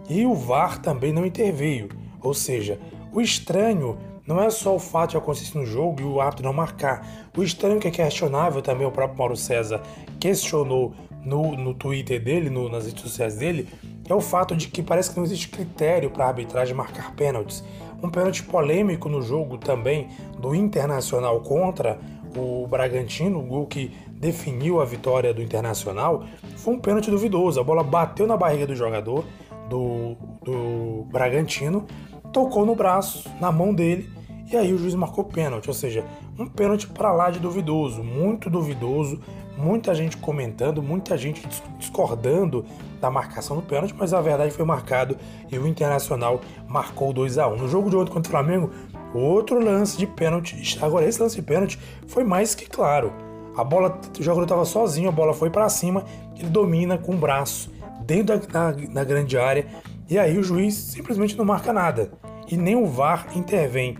E 0.08 0.24
o 0.24 0.34
VAR 0.34 0.80
também 0.80 1.12
não 1.12 1.26
interveio. 1.26 1.88
Ou 2.20 2.34
seja, 2.34 2.80
o 3.12 3.20
estranho 3.20 3.98
não 4.26 4.40
é 4.42 4.48
só 4.48 4.74
o 4.74 4.78
fato 4.78 5.10
de 5.10 5.16
acontecer 5.16 5.56
no 5.58 5.66
jogo 5.66 6.00
e 6.00 6.04
o 6.04 6.20
árbitro 6.20 6.44
não 6.44 6.52
marcar. 6.52 7.06
O 7.36 7.42
estranho 7.42 7.78
que 7.78 7.88
é 7.88 7.90
questionável 7.90 8.62
também, 8.62 8.86
o 8.86 8.90
próprio 8.90 9.18
Mauro 9.18 9.36
César 9.36 9.82
questionou 10.18 10.94
no, 11.24 11.56
no 11.56 11.74
Twitter 11.74 12.22
dele, 12.22 12.48
no, 12.48 12.68
nas 12.68 12.86
redes 12.86 13.02
sociais 13.02 13.36
dele, 13.36 13.68
é 14.08 14.14
o 14.14 14.20
fato 14.20 14.54
de 14.54 14.68
que 14.68 14.82
parece 14.82 15.10
que 15.10 15.16
não 15.16 15.24
existe 15.24 15.48
critério 15.48 16.10
para 16.10 16.24
a 16.24 16.28
arbitragem 16.28 16.74
marcar 16.74 17.14
pênaltis. 17.14 17.64
Um 18.02 18.10
pênalti 18.10 18.42
polêmico 18.42 19.08
no 19.08 19.22
jogo 19.22 19.56
também 19.56 20.08
do 20.38 20.54
Internacional 20.54 21.40
contra 21.40 21.98
o 22.36 22.66
Bragantino, 22.66 23.38
o 23.38 23.42
gol 23.42 23.66
que 23.66 23.92
definiu 24.12 24.80
a 24.80 24.84
vitória 24.84 25.32
do 25.32 25.42
Internacional, 25.42 26.24
foi 26.56 26.74
um 26.74 26.78
pênalti 26.78 27.10
duvidoso. 27.10 27.60
A 27.60 27.64
bola 27.64 27.82
bateu 27.82 28.26
na 28.26 28.36
barriga 28.36 28.66
do 28.66 28.74
jogador 28.74 29.24
do, 29.68 30.16
do 30.42 31.06
Bragantino 31.10 31.86
tocou 32.34 32.66
no 32.66 32.74
braço, 32.74 33.30
na 33.40 33.52
mão 33.52 33.72
dele, 33.72 34.10
e 34.50 34.56
aí 34.56 34.74
o 34.74 34.76
juiz 34.76 34.94
marcou 34.94 35.24
pênalti, 35.24 35.68
ou 35.68 35.74
seja, 35.74 36.04
um 36.36 36.46
pênalti 36.46 36.88
para 36.88 37.12
lá 37.12 37.30
de 37.30 37.38
duvidoso, 37.38 38.02
muito 38.02 38.50
duvidoso, 38.50 39.20
muita 39.56 39.94
gente 39.94 40.16
comentando, 40.16 40.82
muita 40.82 41.16
gente 41.16 41.46
discordando 41.78 42.64
da 43.00 43.08
marcação 43.08 43.56
do 43.56 43.62
pênalti, 43.62 43.94
mas 43.96 44.12
a 44.12 44.20
verdade 44.20 44.50
foi 44.50 44.64
marcado 44.64 45.16
e 45.50 45.56
o 45.56 45.66
Internacional 45.66 46.40
marcou 46.66 47.12
2 47.12 47.38
a 47.38 47.46
1 47.46 47.56
No 47.56 47.68
jogo 47.68 47.88
de 47.88 47.96
ontem 47.96 48.12
contra 48.12 48.28
o 48.28 48.32
Flamengo, 48.32 48.70
outro 49.14 49.62
lance 49.64 49.96
de 49.96 50.06
pênalti. 50.06 50.76
Agora, 50.82 51.06
esse 51.06 51.22
lance 51.22 51.36
de 51.36 51.42
pênalti 51.42 51.78
foi 52.08 52.24
mais 52.24 52.54
que 52.54 52.68
claro. 52.68 53.12
A 53.56 53.62
bola, 53.62 54.00
o 54.18 54.22
jogador 54.22 54.42
estava 54.42 54.64
sozinho, 54.64 55.08
a 55.08 55.12
bola 55.12 55.32
foi 55.32 55.50
para 55.50 55.68
cima, 55.68 56.04
ele 56.36 56.48
domina 56.48 56.98
com 56.98 57.14
o 57.14 57.16
braço 57.16 57.72
dentro 58.00 58.36
da, 58.36 58.72
da, 58.72 58.72
da 58.72 59.04
grande 59.04 59.38
área 59.38 59.66
e 60.08 60.18
aí 60.18 60.38
o 60.38 60.42
juiz 60.42 60.74
simplesmente 60.74 61.36
não 61.36 61.44
marca 61.44 61.72
nada 61.72 62.12
e 62.50 62.56
nem 62.56 62.76
o 62.76 62.86
VAR 62.86 63.28
intervém. 63.34 63.96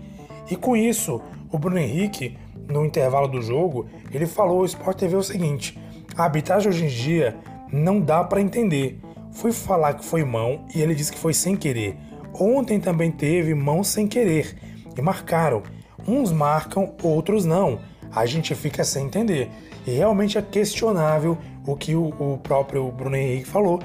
E 0.49 0.55
com 0.55 0.75
isso, 0.75 1.21
o 1.51 1.57
Bruno 1.57 1.79
Henrique, 1.79 2.37
no 2.67 2.85
intervalo 2.85 3.27
do 3.27 3.41
jogo, 3.41 3.87
ele 4.11 4.25
falou 4.25 4.59
ao 4.59 4.65
Sport 4.65 4.97
TV 4.97 5.15
o 5.15 5.23
seguinte: 5.23 5.79
a 6.15 6.23
arbitragem 6.23 6.69
hoje 6.69 6.85
em 6.85 6.87
dia 6.87 7.35
não 7.71 7.99
dá 7.99 8.23
para 8.23 8.41
entender. 8.41 8.99
Fui 9.31 9.51
falar 9.51 9.95
que 9.95 10.05
foi 10.05 10.23
mão 10.23 10.65
e 10.73 10.81
ele 10.81 10.95
disse 10.95 11.11
que 11.11 11.17
foi 11.17 11.33
sem 11.33 11.55
querer. 11.55 11.97
Ontem 12.33 12.79
também 12.79 13.11
teve 13.11 13.53
mão 13.53 13.83
sem 13.83 14.07
querer 14.07 14.55
e 14.97 15.01
marcaram. 15.01 15.63
Uns 16.07 16.31
marcam, 16.31 16.93
outros 17.01 17.45
não. 17.45 17.79
A 18.11 18.25
gente 18.25 18.53
fica 18.53 18.83
sem 18.83 19.07
entender. 19.07 19.49
E 19.85 19.91
realmente 19.91 20.37
é 20.37 20.41
questionável 20.41 21.37
o 21.65 21.75
que 21.75 21.95
o, 21.95 22.07
o 22.19 22.37
próprio 22.37 22.91
Bruno 22.91 23.15
Henrique 23.15 23.47
falou. 23.47 23.79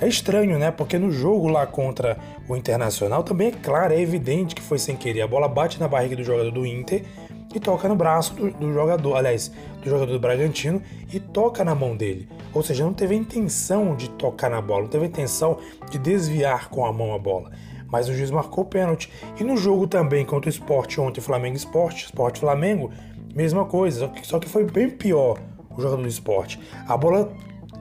É 0.00 0.06
estranho, 0.06 0.58
né? 0.58 0.70
Porque 0.70 0.96
no 0.96 1.10
jogo 1.10 1.48
lá 1.48 1.66
contra 1.66 2.16
o 2.48 2.56
Internacional 2.56 3.24
também 3.24 3.48
é 3.48 3.50
claro, 3.50 3.92
é 3.92 4.00
evidente 4.00 4.54
que 4.54 4.62
foi 4.62 4.78
sem 4.78 4.96
querer. 4.96 5.22
A 5.22 5.26
bola 5.26 5.48
bate 5.48 5.80
na 5.80 5.88
barriga 5.88 6.14
do 6.14 6.22
jogador 6.22 6.52
do 6.52 6.64
Inter 6.64 7.04
e 7.52 7.58
toca 7.58 7.88
no 7.88 7.96
braço 7.96 8.34
do, 8.34 8.50
do, 8.50 8.72
jogador, 8.72 9.16
aliás, 9.16 9.50
do 9.82 9.90
jogador 9.90 10.12
do 10.12 10.20
Bragantino 10.20 10.80
e 11.12 11.18
toca 11.18 11.64
na 11.64 11.74
mão 11.74 11.96
dele. 11.96 12.28
Ou 12.54 12.62
seja, 12.62 12.84
não 12.84 12.94
teve 12.94 13.14
a 13.14 13.18
intenção 13.18 13.96
de 13.96 14.08
tocar 14.10 14.48
na 14.48 14.60
bola, 14.60 14.82
não 14.82 14.88
teve 14.88 15.04
a 15.04 15.08
intenção 15.08 15.58
de 15.90 15.98
desviar 15.98 16.68
com 16.68 16.86
a 16.86 16.92
mão 16.92 17.12
a 17.12 17.18
bola. 17.18 17.50
Mas 17.90 18.08
o 18.08 18.14
juiz 18.14 18.30
marcou 18.30 18.64
pênalti. 18.64 19.10
E 19.40 19.42
no 19.42 19.56
jogo 19.56 19.88
também 19.88 20.24
contra 20.24 20.48
o 20.48 20.52
Sport 20.52 20.98
ontem, 20.98 21.20
Flamengo 21.20 21.56
Sport, 21.56 22.04
Sport 22.04 22.38
Flamengo, 22.38 22.92
mesma 23.34 23.64
coisa, 23.64 24.12
só 24.22 24.38
que, 24.38 24.48
foi 24.48 24.64
bem 24.64 24.90
pior 24.90 25.38
o 25.76 25.80
jogador 25.80 26.02
do 26.02 26.08
Sport. 26.08 26.56
A 26.86 26.96
bola 26.96 27.32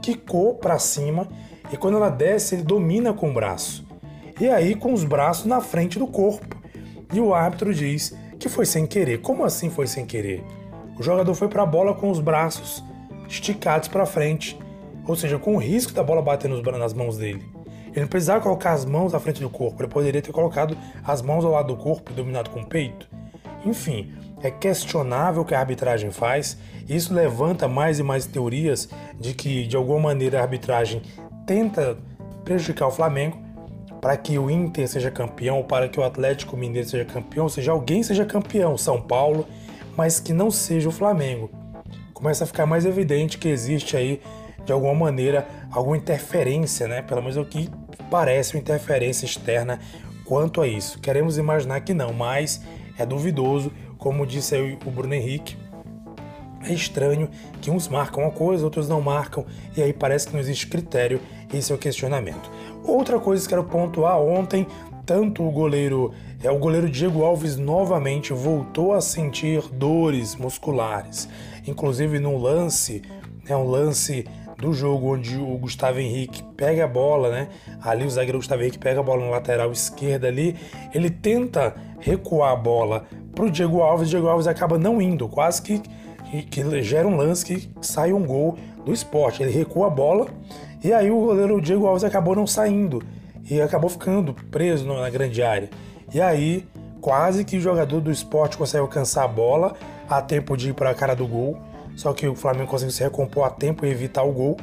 quicou 0.02 0.56
para 0.56 0.80
cima 0.80 1.28
e 1.72 1.78
quando 1.78 1.98
ela 1.98 2.10
desce, 2.10 2.56
ele 2.56 2.64
domina 2.64 3.14
com 3.14 3.30
o 3.30 3.34
braço. 3.34 3.86
E 4.40 4.48
aí 4.48 4.76
com 4.76 4.94
os 4.94 5.04
braços 5.04 5.46
na 5.46 5.62
frente 5.62 5.98
do 5.98 6.08
corpo. 6.08 6.56
E 7.14 7.20
o 7.20 7.34
árbitro 7.34 7.74
diz 7.74 8.16
que 8.40 8.50
foi 8.50 8.66
sem 8.66 8.86
querer. 8.86 9.22
Como 9.22 9.44
assim 9.44 9.70
foi 9.70 9.88
sem 9.88 10.06
querer? 10.06 10.44
O 10.98 11.04
jogador 11.04 11.34
foi 11.34 11.48
para 11.48 11.64
a 11.64 11.66
bola 11.66 11.94
com 11.94 12.10
os 12.10 12.20
braços 12.20 12.84
esticados 13.28 13.88
para 13.88 14.06
frente, 14.06 14.58
ou 15.06 15.16
seja, 15.16 15.38
com 15.38 15.56
o 15.56 15.60
risco 15.60 15.94
da 15.94 16.04
bola 16.04 16.22
bater 16.22 16.50
nas 16.50 16.94
mãos 16.94 17.18
dele. 17.18 17.44
Ele 17.88 18.02
não 18.02 18.08
precisava 18.08 18.42
colocar 18.42 18.74
as 18.74 18.86
mãos 18.86 19.14
à 19.14 19.20
frente 19.20 19.42
do 19.42 19.50
corpo, 19.50 19.82
ele 19.82 19.90
poderia 19.90 20.22
ter 20.22 20.32
colocado 20.32 20.78
as 21.04 21.22
mãos 21.22 21.44
ao 21.44 21.52
lado 21.52 21.76
do 21.76 21.82
corpo 21.82 22.12
e 22.12 22.16
dominado 22.16 22.50
com 22.50 22.62
o 22.62 22.66
peito. 22.66 23.10
Enfim, 23.66 24.14
é 24.42 24.52
questionável 24.52 25.42
o 25.42 25.46
que 25.46 25.56
a 25.56 25.60
arbitragem 25.60 26.12
faz, 26.12 26.58
e 26.88 26.96
isso 26.96 27.14
levanta 27.14 27.68
mais 27.68 28.00
e 28.00 28.04
mais 28.04 28.26
teorias 28.26 28.88
de 29.20 29.34
que, 29.34 29.66
de 29.66 29.76
alguma 29.76 30.00
maneira, 30.00 30.40
a 30.40 30.44
arbitragem 30.44 31.02
tenta 31.48 31.98
prejudicar 32.44 32.89
o 32.89 32.92
Flamengo 32.92 33.38
para 34.00 34.16
que 34.16 34.38
o 34.38 34.51
Inter 34.51 34.88
seja 34.88 35.10
campeão, 35.10 35.63
para 35.63 35.88
que 35.89 36.00
o 36.00 36.04
Atlético 36.04 36.56
Mineiro 36.56 36.88
seja 36.88 37.06
campeão, 37.06 37.46
ou 37.46 37.50
seja, 37.50 37.72
alguém 37.72 38.04
seja 38.04 38.25
campeão, 38.25 38.77
São 38.77 39.01
Paulo, 39.01 39.48
mas 39.96 40.20
que 40.20 40.34
não 40.34 40.51
seja 40.51 40.88
o 40.89 40.92
Flamengo. 40.92 41.50
Começa 42.13 42.44
a 42.44 42.48
ficar 42.48 42.66
mais 42.66 42.86
evidente 42.86 43.38
que 43.38 43.48
existe 43.48 43.98
aí, 43.98 44.22
de 44.63 44.72
alguma 44.72 44.94
maneira, 44.94 45.48
alguma 45.72 45.98
interferência, 45.98 46.88
né? 46.88 47.01
Pelo 47.01 47.22
menos 47.22 47.38
é 47.38 47.39
o 47.42 47.46
que 47.46 47.70
parece 48.12 48.56
uma 48.56 48.60
interferência 48.60 49.25
externa 49.25 49.80
quanto 50.25 50.62
a 50.62 50.68
isso. 50.68 51.00
Queremos 51.00 51.38
imaginar 51.38 51.80
que 51.82 51.94
não, 51.94 52.13
mas 52.13 52.62
é 52.98 53.06
duvidoso, 53.06 53.72
como 53.98 54.27
disse 54.27 54.77
o 54.86 54.92
Bruno 54.92 55.13
Henrique. 55.13 55.58
É 56.63 56.74
estranho 56.74 57.30
que 57.62 57.72
uns 57.72 57.88
marcam 57.88 58.24
uma 58.24 58.32
coisa, 58.32 58.66
outros 58.66 58.89
não 58.89 59.00
marcam, 59.00 59.46
e 59.75 59.82
aí 59.82 59.94
parece 59.94 60.27
que 60.27 60.34
não 60.34 60.39
existe 60.39 60.68
critério. 60.68 61.22
Esse 61.54 61.72
é 61.72 61.75
o 61.75 61.77
questionamento. 61.77 62.51
Outra 62.84 63.20
coisa 63.20 63.44
que 63.44 63.50
quero 63.50 63.63
pontuar 63.63 64.20
ontem, 64.20 64.68
tanto 65.06 65.44
o 65.44 65.51
goleiro, 65.51 66.13
é 66.44 66.51
o 66.51 66.60
goleiro 66.60 66.89
Diego 66.89 67.24
Alves 67.24 67.58
novamente 67.58 68.34
voltou 68.34 68.94
a 68.94 69.01
sentir 69.01 69.62
dores 69.72 70.36
musculares, 70.36 71.30
inclusive 71.66 72.20
num 72.20 72.38
lance, 72.38 73.01
é 73.48 73.56
um 73.56 73.66
lance 73.66 74.25
do 74.58 74.74
jogo 74.74 75.13
onde 75.13 75.38
o 75.38 75.58
Gustavo 75.58 76.00
Henrique 76.00 76.44
pega 76.56 76.86
a 76.86 76.88
bola, 76.88 77.30
né? 77.30 77.48
Ali 77.82 78.06
o 78.06 78.10
zagueiro 78.10 78.39
Gustavo 78.39 78.62
Henrique 78.63 78.80
pega 78.80 79.00
a 79.00 79.04
bola 79.04 79.24
na 79.24 79.32
lateral 79.32 79.72
esquerda 79.72 80.27
ali, 80.27 80.56
ele 80.94 81.10
tenta 81.10 81.75
recuar 82.00 82.51
a 82.51 82.56
bola 82.56 83.06
pro 83.34 83.51
Diego 83.51 83.82
Alves, 83.82 84.08
o 84.08 84.10
Diego 84.10 84.27
Alves 84.27 84.48
acaba 84.48 84.77
não 84.77 85.01
indo, 85.01 85.30
quase 85.30 85.62
que, 85.62 85.82
que, 86.32 86.44
que 86.44 86.82
gera 86.82 87.08
um 87.08 87.16
lance 87.16 87.46
que 87.46 87.70
sai 87.82 88.12
um 88.12 88.25
gol 88.25 88.58
do 88.84 88.92
esporte. 88.92 89.44
Ele 89.44 89.51
recua 89.51 89.88
a 89.88 89.89
bola 89.92 90.27
e 90.84 90.94
aí 90.94 91.10
o 91.10 91.20
goleiro 91.20 91.60
Diego 91.62 91.86
Alves 91.88 92.04
acabou 92.04 92.36
não 92.36 92.46
saindo 92.46 93.02
e 93.50 93.62
acabou 93.62 93.90
ficando 93.90 94.34
preso 94.52 94.86
na 94.86 95.10
grande 95.10 95.42
área. 95.42 95.70
E 96.14 96.22
aí 96.22 96.68
quase 97.02 97.44
que 97.44 97.58
o 97.58 97.62
jogador 97.62 98.02
do 98.02 98.12
esporte 98.12 98.58
consegue 98.58 98.82
alcançar 98.82 99.24
a 99.24 99.28
bola 99.28 99.76
a 100.10 100.22
tempo 100.22 100.56
de 100.56 100.70
ir 100.70 100.74
para 100.74 100.90
a 100.90 100.94
cara 100.94 101.16
do 101.16 101.28
gol. 101.28 101.58
Só 101.96 102.14
que 102.14 102.28
o 102.28 102.36
Flamengo 102.36 102.70
conseguiu 102.70 102.92
se 102.92 103.02
recompor 103.04 103.46
a 103.46 103.50
tempo 103.50 103.86
e 103.86 103.90
evitar 103.90 104.24
o 104.24 104.32
gol. 104.32 104.58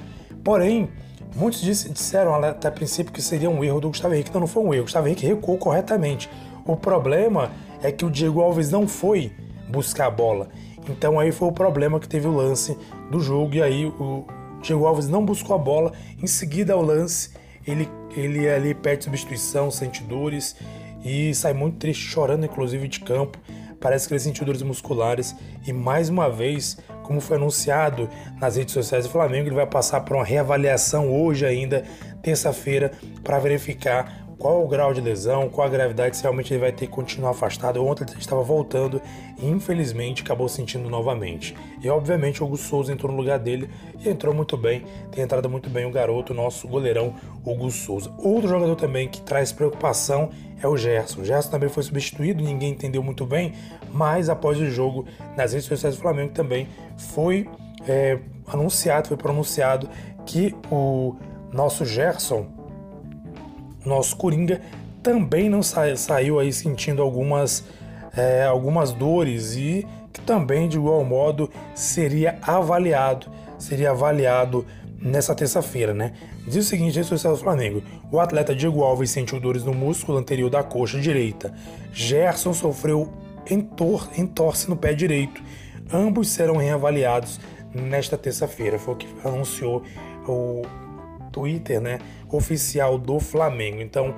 Porém, 0.45 0.89
muitos 1.35 1.61
disseram 1.63 2.35
até 2.35 2.71
princípio 2.71 3.13
que 3.13 3.21
seria 3.21 3.51
um 3.51 3.65
erro 3.65 3.81
do 3.81 3.89
Gustavo 3.89 4.15
Henrique. 4.15 4.33
Não, 4.33 4.41
não 4.41 4.47
foi 4.47 4.63
um 4.63 4.73
erro. 4.73 4.83
O 4.83 4.85
Gustavo 4.85 5.07
Henrique 5.09 5.27
recuou 5.27 5.59
corretamente. 5.59 6.31
O 6.65 6.77
problema 6.77 7.51
é 7.83 7.91
que 7.91 8.05
o 8.05 8.11
Diego 8.11 8.41
Alves 8.41 8.71
não 8.71 8.87
foi 8.87 9.33
buscar 9.69 10.07
a 10.07 10.11
bola. 10.11 10.49
Então 10.89 11.19
aí 11.19 11.33
foi 11.33 11.49
o 11.49 11.53
problema 11.53 11.99
que 11.99 12.09
teve 12.09 12.29
o 12.29 12.33
lance 12.33 12.77
do 13.11 13.21
jogo 13.21 13.55
e 13.55 13.63
aí 13.63 13.87
o 13.87 14.25
Diego 14.65 14.87
Alves 14.87 15.09
não 15.09 15.25
buscou 15.25 15.55
a 15.55 15.59
bola, 15.59 15.93
em 16.21 16.27
seguida 16.27 16.73
ao 16.73 16.83
lance, 16.83 17.31
ele, 17.67 17.89
ele 18.17 18.49
ali 18.49 18.75
perde 18.75 19.05
substituição, 19.05 19.71
sente 19.71 20.03
dores 20.03 20.57
e 21.05 21.35
sai 21.35 21.53
muito 21.53 21.77
triste, 21.77 22.03
chorando 22.03 22.47
inclusive 22.47 22.89
de 22.89 23.01
campo. 23.01 23.39
Parece 23.79 24.09
que 24.09 24.15
ele 24.15 24.21
sentiu 24.21 24.47
dores 24.47 24.63
musculares 24.63 25.37
e 25.67 25.73
mais 25.73 26.09
uma 26.09 26.31
vez, 26.31 26.79
como 27.03 27.21
foi 27.21 27.37
anunciado 27.37 28.09
nas 28.41 28.57
redes 28.57 28.73
sociais 28.73 29.05
do 29.05 29.11
Flamengo, 29.11 29.49
ele 29.49 29.55
vai 29.55 29.67
passar 29.67 30.01
por 30.01 30.17
uma 30.17 30.25
reavaliação 30.25 31.13
hoje 31.13 31.45
ainda, 31.45 31.85
terça-feira, 32.23 32.93
para 33.23 33.39
verificar 33.39 34.24
qual 34.39 34.65
o 34.65 34.69
grau 34.69 34.93
de 34.93 35.01
lesão, 35.01 35.49
qual 35.49 35.67
a 35.67 35.71
gravidade, 35.71 36.17
se 36.17 36.23
realmente 36.23 36.53
ele 36.53 36.61
vai 36.61 36.73
ter 36.73 36.87
que 36.87 36.93
continuar 36.93 37.31
afastado. 37.31 37.85
Ontem 37.85 38.05
ele 38.09 38.19
estava 38.19 38.43
voltando 38.43 39.01
e 39.39 39.47
infelizmente 39.47 40.23
acabou 40.23 40.49
sentindo 40.49 40.89
novamente. 40.89 41.55
E 41.83 41.89
obviamente 41.89 42.43
o 42.43 42.47
Hugo 42.47 42.57
Souza 42.57 42.93
entrou 42.93 43.11
no 43.13 43.19
lugar 43.19 43.39
dele 43.39 43.69
e 44.05 44.09
entrou 44.09 44.35
muito 44.35 44.57
bem, 44.57 44.85
tem 45.11 45.25
entrado 45.25 45.49
muito 45.49 45.71
bem 45.71 45.87
o 45.87 45.91
garoto, 45.91 46.35
nosso 46.35 46.69
goleirão 46.69 47.15
Hugo 47.45 47.71
Souza. 47.71 48.13
Outro 48.19 48.49
jogador 48.49 48.77
também 48.77 49.09
que 49.09 49.21
traz 49.21 49.53
preocupação 49.53 50.31
é 50.63 50.67
o 50.67 50.77
Gerson. 50.77 51.21
O 51.21 51.25
Gerson 51.25 51.51
também 51.51 51.69
foi 51.69 51.83
substituído, 51.83 52.43
ninguém 52.43 52.71
entendeu 52.71 53.03
muito 53.03 53.27
bem, 53.27 53.53
mas 53.93 54.29
após 54.29 54.59
o 54.59 54.67
jogo 54.67 55.05
nas 55.37 55.53
redes 55.53 55.67
sociais 55.69 55.97
do 55.97 56.03
Flamengo 56.03 56.33
também 56.33 56.69
foi 56.97 57.49
é, 57.87 58.19
anunciado, 58.47 59.09
foi 59.09 59.17
pronunciado 59.17 59.89
que 60.25 60.55
o 60.71 61.17
nosso 61.53 61.85
Gerson 61.85 62.47
nosso 63.85 64.17
Coringa 64.17 64.61
também 65.03 65.49
não 65.49 65.63
sa 65.63 65.95
saiu 65.97 66.39
aí 66.39 66.53
sentindo 66.53 67.03
algumas, 67.03 67.65
é, 68.17 68.45
algumas 68.45 68.93
dores 68.93 69.55
e 69.55 69.87
que 70.13 70.21
também 70.21 70.69
de 70.69 70.77
igual 70.77 71.05
modo 71.05 71.51
seria 71.75 72.39
avaliado, 72.41 73.31
seria 73.59 73.91
avaliado 73.91 74.65
nessa 74.99 75.35
terça-feira, 75.35 75.93
né? 75.93 76.13
Diz 76.47 76.67
o 76.67 76.69
seguinte, 76.69 76.97
rede 76.97 77.09
social 77.09 77.35
do 77.35 77.41
Flamengo. 77.41 77.83
O 78.11 78.19
atleta 78.19 78.55
Diego 78.55 78.83
Alves 78.83 79.11
sentiu 79.11 79.39
dores 79.39 79.65
no 79.65 79.75
músculo 79.75 80.17
anterior 80.17 80.49
da 80.49 80.63
coxa 80.63 80.99
direita. 80.99 81.53
Gerson 81.93 82.55
sofreu 82.55 83.13
entor 83.51 84.09
entorse 84.17 84.69
no 84.69 84.77
pé 84.77 84.95
direito. 84.95 85.43
Ambos 85.93 86.29
serão 86.29 86.57
reavaliados 86.57 87.39
nesta 87.75 88.17
terça-feira. 88.17 88.79
Foi 88.79 88.95
o 88.95 88.97
que 88.97 89.09
anunciou 89.25 89.83
o 90.27 90.63
Twitter, 91.35 91.81
né? 91.81 91.99
oficial 92.31 92.97
do 92.97 93.19
Flamengo. 93.19 93.81
Então, 93.81 94.15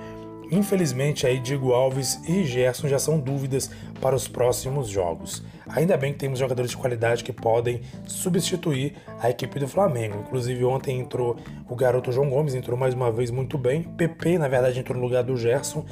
infelizmente 0.51 1.27
aí 1.27 1.41
Diego 1.41 1.73
Alves 1.73 2.21
e 2.29 2.45
Gerson 2.45 2.89
já 2.89 2.99
são 2.99 3.19
dúvidas 3.19 3.71
para 4.01 4.15
os 4.15 4.29
próximos 4.29 4.89
jogos. 4.89 5.43
Ainda 5.69 5.97
bem 5.97 6.13
que 6.13 6.19
temos 6.19 6.39
jogadores 6.39 6.71
de 6.71 6.77
qualidade 6.77 7.25
que 7.25 7.33
podem 7.33 7.81
substituir 8.07 8.95
a 9.21 9.31
equipe 9.31 9.59
do 9.59 9.67
Flamengo. 9.67 10.19
Inclusive 10.21 10.65
ontem 10.65 11.01
entrou 11.01 11.37
o 11.69 11.75
garoto 11.75 12.13
João 12.13 12.29
Gomes, 12.29 12.55
entrou 12.55 12.79
mais 12.79 12.95
uma 12.95 13.11
vez 13.11 13.31
muito 13.31 13.59
bem. 13.59 13.83
PP, 13.83 14.39
na 14.39 14.49
verdade, 14.49 14.79
entrou 14.79 14.97
no 14.97 15.05
lugar 15.05 15.25
do 15.25 15.37
Gerson. 15.37 15.85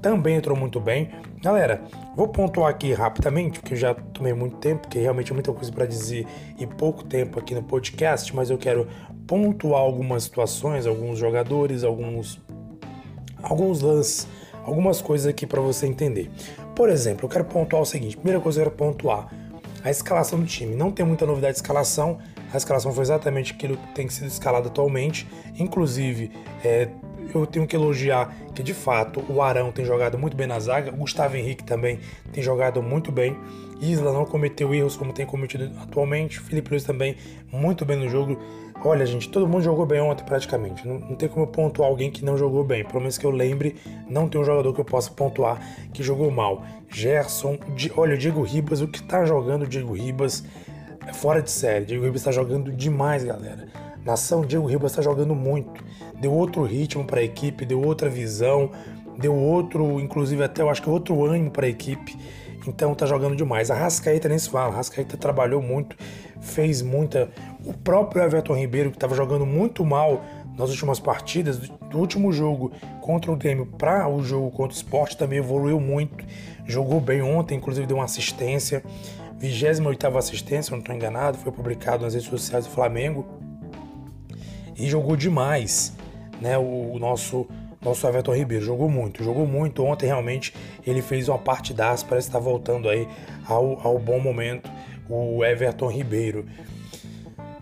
Também 0.00 0.36
entrou 0.36 0.56
muito 0.56 0.80
bem. 0.80 1.10
Galera, 1.42 1.82
vou 2.16 2.28
pontuar 2.28 2.70
aqui 2.70 2.92
rapidamente, 2.92 3.60
porque 3.60 3.74
eu 3.74 3.78
já 3.78 3.94
tomei 3.94 4.32
muito 4.32 4.56
tempo, 4.56 4.82
porque 4.82 4.98
realmente 4.98 5.30
é 5.30 5.34
muita 5.34 5.52
coisa 5.52 5.70
para 5.72 5.86
dizer 5.86 6.26
e 6.58 6.66
pouco 6.66 7.04
tempo 7.04 7.38
aqui 7.38 7.54
no 7.54 7.62
podcast, 7.62 8.34
mas 8.34 8.50
eu 8.50 8.58
quero 8.58 8.88
pontuar 9.26 9.80
algumas 9.80 10.24
situações, 10.24 10.86
alguns 10.86 11.18
jogadores, 11.18 11.84
alguns 11.84 12.40
alguns 13.42 13.80
lances, 13.80 14.26
algumas 14.64 15.00
coisas 15.00 15.26
aqui 15.26 15.46
para 15.46 15.60
você 15.60 15.86
entender. 15.86 16.30
Por 16.74 16.88
exemplo, 16.88 17.26
eu 17.26 17.28
quero 17.28 17.44
pontuar 17.44 17.82
o 17.82 17.86
seguinte: 17.86 18.16
primeira 18.16 18.40
coisa 18.40 18.60
que 18.60 18.66
eu 18.66 18.70
quero 18.70 18.76
pontuar 18.76 19.28
a 19.82 19.90
escalação 19.90 20.38
do 20.38 20.46
time. 20.46 20.74
Não 20.74 20.90
tem 20.90 21.04
muita 21.04 21.26
novidade 21.26 21.54
de 21.54 21.60
escalação, 21.60 22.18
a 22.52 22.56
escalação 22.56 22.92
foi 22.92 23.02
exatamente 23.02 23.52
aquilo 23.52 23.76
que 23.76 23.94
tem 23.94 24.08
sido 24.08 24.26
escalado 24.26 24.68
atualmente. 24.68 25.26
Inclusive, 25.58 26.30
é, 26.64 26.88
eu 27.36 27.46
tenho 27.46 27.66
que 27.66 27.76
elogiar 27.76 28.34
que 28.54 28.62
de 28.62 28.74
fato 28.74 29.24
o 29.28 29.42
Arão 29.42 29.72
tem 29.72 29.84
jogado 29.84 30.18
muito 30.18 30.36
bem 30.36 30.46
na 30.46 30.58
zaga, 30.58 30.90
o 30.92 30.96
Gustavo 30.96 31.36
Henrique 31.36 31.64
também 31.64 31.98
tem 32.32 32.42
jogado 32.42 32.82
muito 32.82 33.10
bem. 33.10 33.36
Isla 33.80 34.12
não 34.12 34.26
cometeu 34.26 34.74
erros 34.74 34.96
como 34.96 35.12
tem 35.12 35.24
cometido 35.24 35.70
atualmente. 35.82 36.38
Felipe 36.38 36.70
Luiz 36.70 36.84
também 36.84 37.16
muito 37.50 37.84
bem 37.84 37.96
no 37.96 38.08
jogo. 38.08 38.38
Olha, 38.82 39.04
gente, 39.04 39.28
todo 39.28 39.46
mundo 39.46 39.62
jogou 39.62 39.86
bem 39.86 40.00
ontem 40.00 40.24
praticamente. 40.24 40.86
Não, 40.86 40.98
não, 40.98 41.14
tem 41.14 41.28
como 41.28 41.44
eu 41.44 41.46
pontuar 41.46 41.88
alguém 41.88 42.10
que 42.10 42.24
não 42.24 42.36
jogou 42.36 42.64
bem. 42.64 42.84
Pelo 42.84 43.00
menos 43.00 43.18
que 43.18 43.24
eu 43.24 43.30
lembre, 43.30 43.76
não 44.08 44.28
tem 44.28 44.40
um 44.40 44.44
jogador 44.44 44.72
que 44.72 44.80
eu 44.80 44.84
possa 44.84 45.10
pontuar 45.10 45.60
que 45.92 46.02
jogou 46.02 46.30
mal. 46.30 46.64
Gerson, 46.90 47.58
olha, 47.96 48.14
o 48.14 48.18
Diego 48.18 48.42
Ribas, 48.42 48.80
o 48.80 48.88
que 48.88 49.02
tá 49.02 49.24
jogando 49.24 49.62
o 49.62 49.66
Diego 49.66 49.92
Ribas 49.92 50.44
é 51.06 51.12
fora 51.12 51.42
de 51.42 51.50
série. 51.50 51.84
Diego 51.84 52.04
Ribas 52.04 52.20
está 52.20 52.32
jogando 52.32 52.72
demais, 52.72 53.24
galera. 53.24 53.68
Nação 54.04 54.42
Diego 54.42 54.66
Ribas 54.66 54.92
está 54.92 55.02
jogando 55.02 55.34
muito. 55.34 55.84
Deu 56.20 56.32
outro 56.32 56.62
ritmo 56.62 57.04
para 57.04 57.20
a 57.20 57.22
equipe, 57.22 57.64
deu 57.64 57.82
outra 57.82 58.08
visão, 58.08 58.70
deu 59.18 59.34
outro, 59.34 60.00
inclusive 60.00 60.42
até 60.42 60.62
eu 60.62 60.70
acho 60.70 60.82
que 60.82 60.90
outro 60.90 61.24
ânimo 61.24 61.50
para 61.50 61.66
a 61.66 61.68
equipe. 61.68 62.16
Então 62.66 62.94
tá 62.94 63.06
jogando 63.06 63.36
demais. 63.36 63.70
A 63.70 63.74
Rascaeta 63.74 64.28
nem 64.28 64.38
se 64.38 64.48
fala. 64.48 64.72
A 64.72 64.76
Rascaeta 64.76 65.16
trabalhou 65.16 65.62
muito, 65.62 65.96
fez 66.40 66.82
muita. 66.82 67.30
O 67.64 67.72
próprio 67.72 68.22
Everton 68.22 68.54
Ribeiro, 68.54 68.90
que 68.90 68.96
estava 68.96 69.14
jogando 69.14 69.46
muito 69.46 69.84
mal 69.84 70.22
nas 70.56 70.70
últimas 70.70 71.00
partidas, 71.00 71.58
do 71.58 71.98
último 71.98 72.32
jogo 72.32 72.72
contra 73.00 73.32
o 73.32 73.36
Grêmio 73.36 73.66
para 73.66 74.08
o 74.08 74.22
jogo 74.22 74.50
contra 74.50 74.72
o 74.72 74.76
Sport, 74.76 75.14
também 75.14 75.38
evoluiu 75.38 75.80
muito. 75.80 76.24
Jogou 76.66 77.00
bem 77.00 77.22
ontem, 77.22 77.56
inclusive 77.56 77.86
deu 77.86 77.96
uma 77.96 78.04
assistência. 78.04 78.82
28 79.38 80.18
assistência, 80.18 80.72
não 80.72 80.80
estou 80.80 80.94
enganado, 80.94 81.38
foi 81.38 81.50
publicado 81.50 82.04
nas 82.04 82.12
redes 82.12 82.28
sociais 82.28 82.66
do 82.66 82.70
Flamengo. 82.70 83.39
E 84.80 84.88
jogou 84.88 85.16
demais, 85.16 85.94
né? 86.40 86.56
O, 86.58 86.92
o 86.94 86.98
nosso 86.98 87.46
nosso 87.82 88.06
Everton 88.06 88.34
Ribeiro 88.34 88.62
jogou 88.62 88.90
muito, 88.90 89.24
jogou 89.24 89.46
muito. 89.46 89.82
Ontem 89.82 90.06
realmente 90.06 90.54
ele 90.86 91.00
fez 91.00 91.28
uma 91.28 91.38
partidaça, 91.38 92.04
parece 92.06 92.28
estar 92.28 92.38
voltando 92.38 92.88
aí 92.88 93.08
ao, 93.46 93.80
ao 93.86 93.98
bom 93.98 94.20
momento 94.20 94.70
o 95.08 95.44
Everton 95.44 95.88
Ribeiro. 95.88 96.44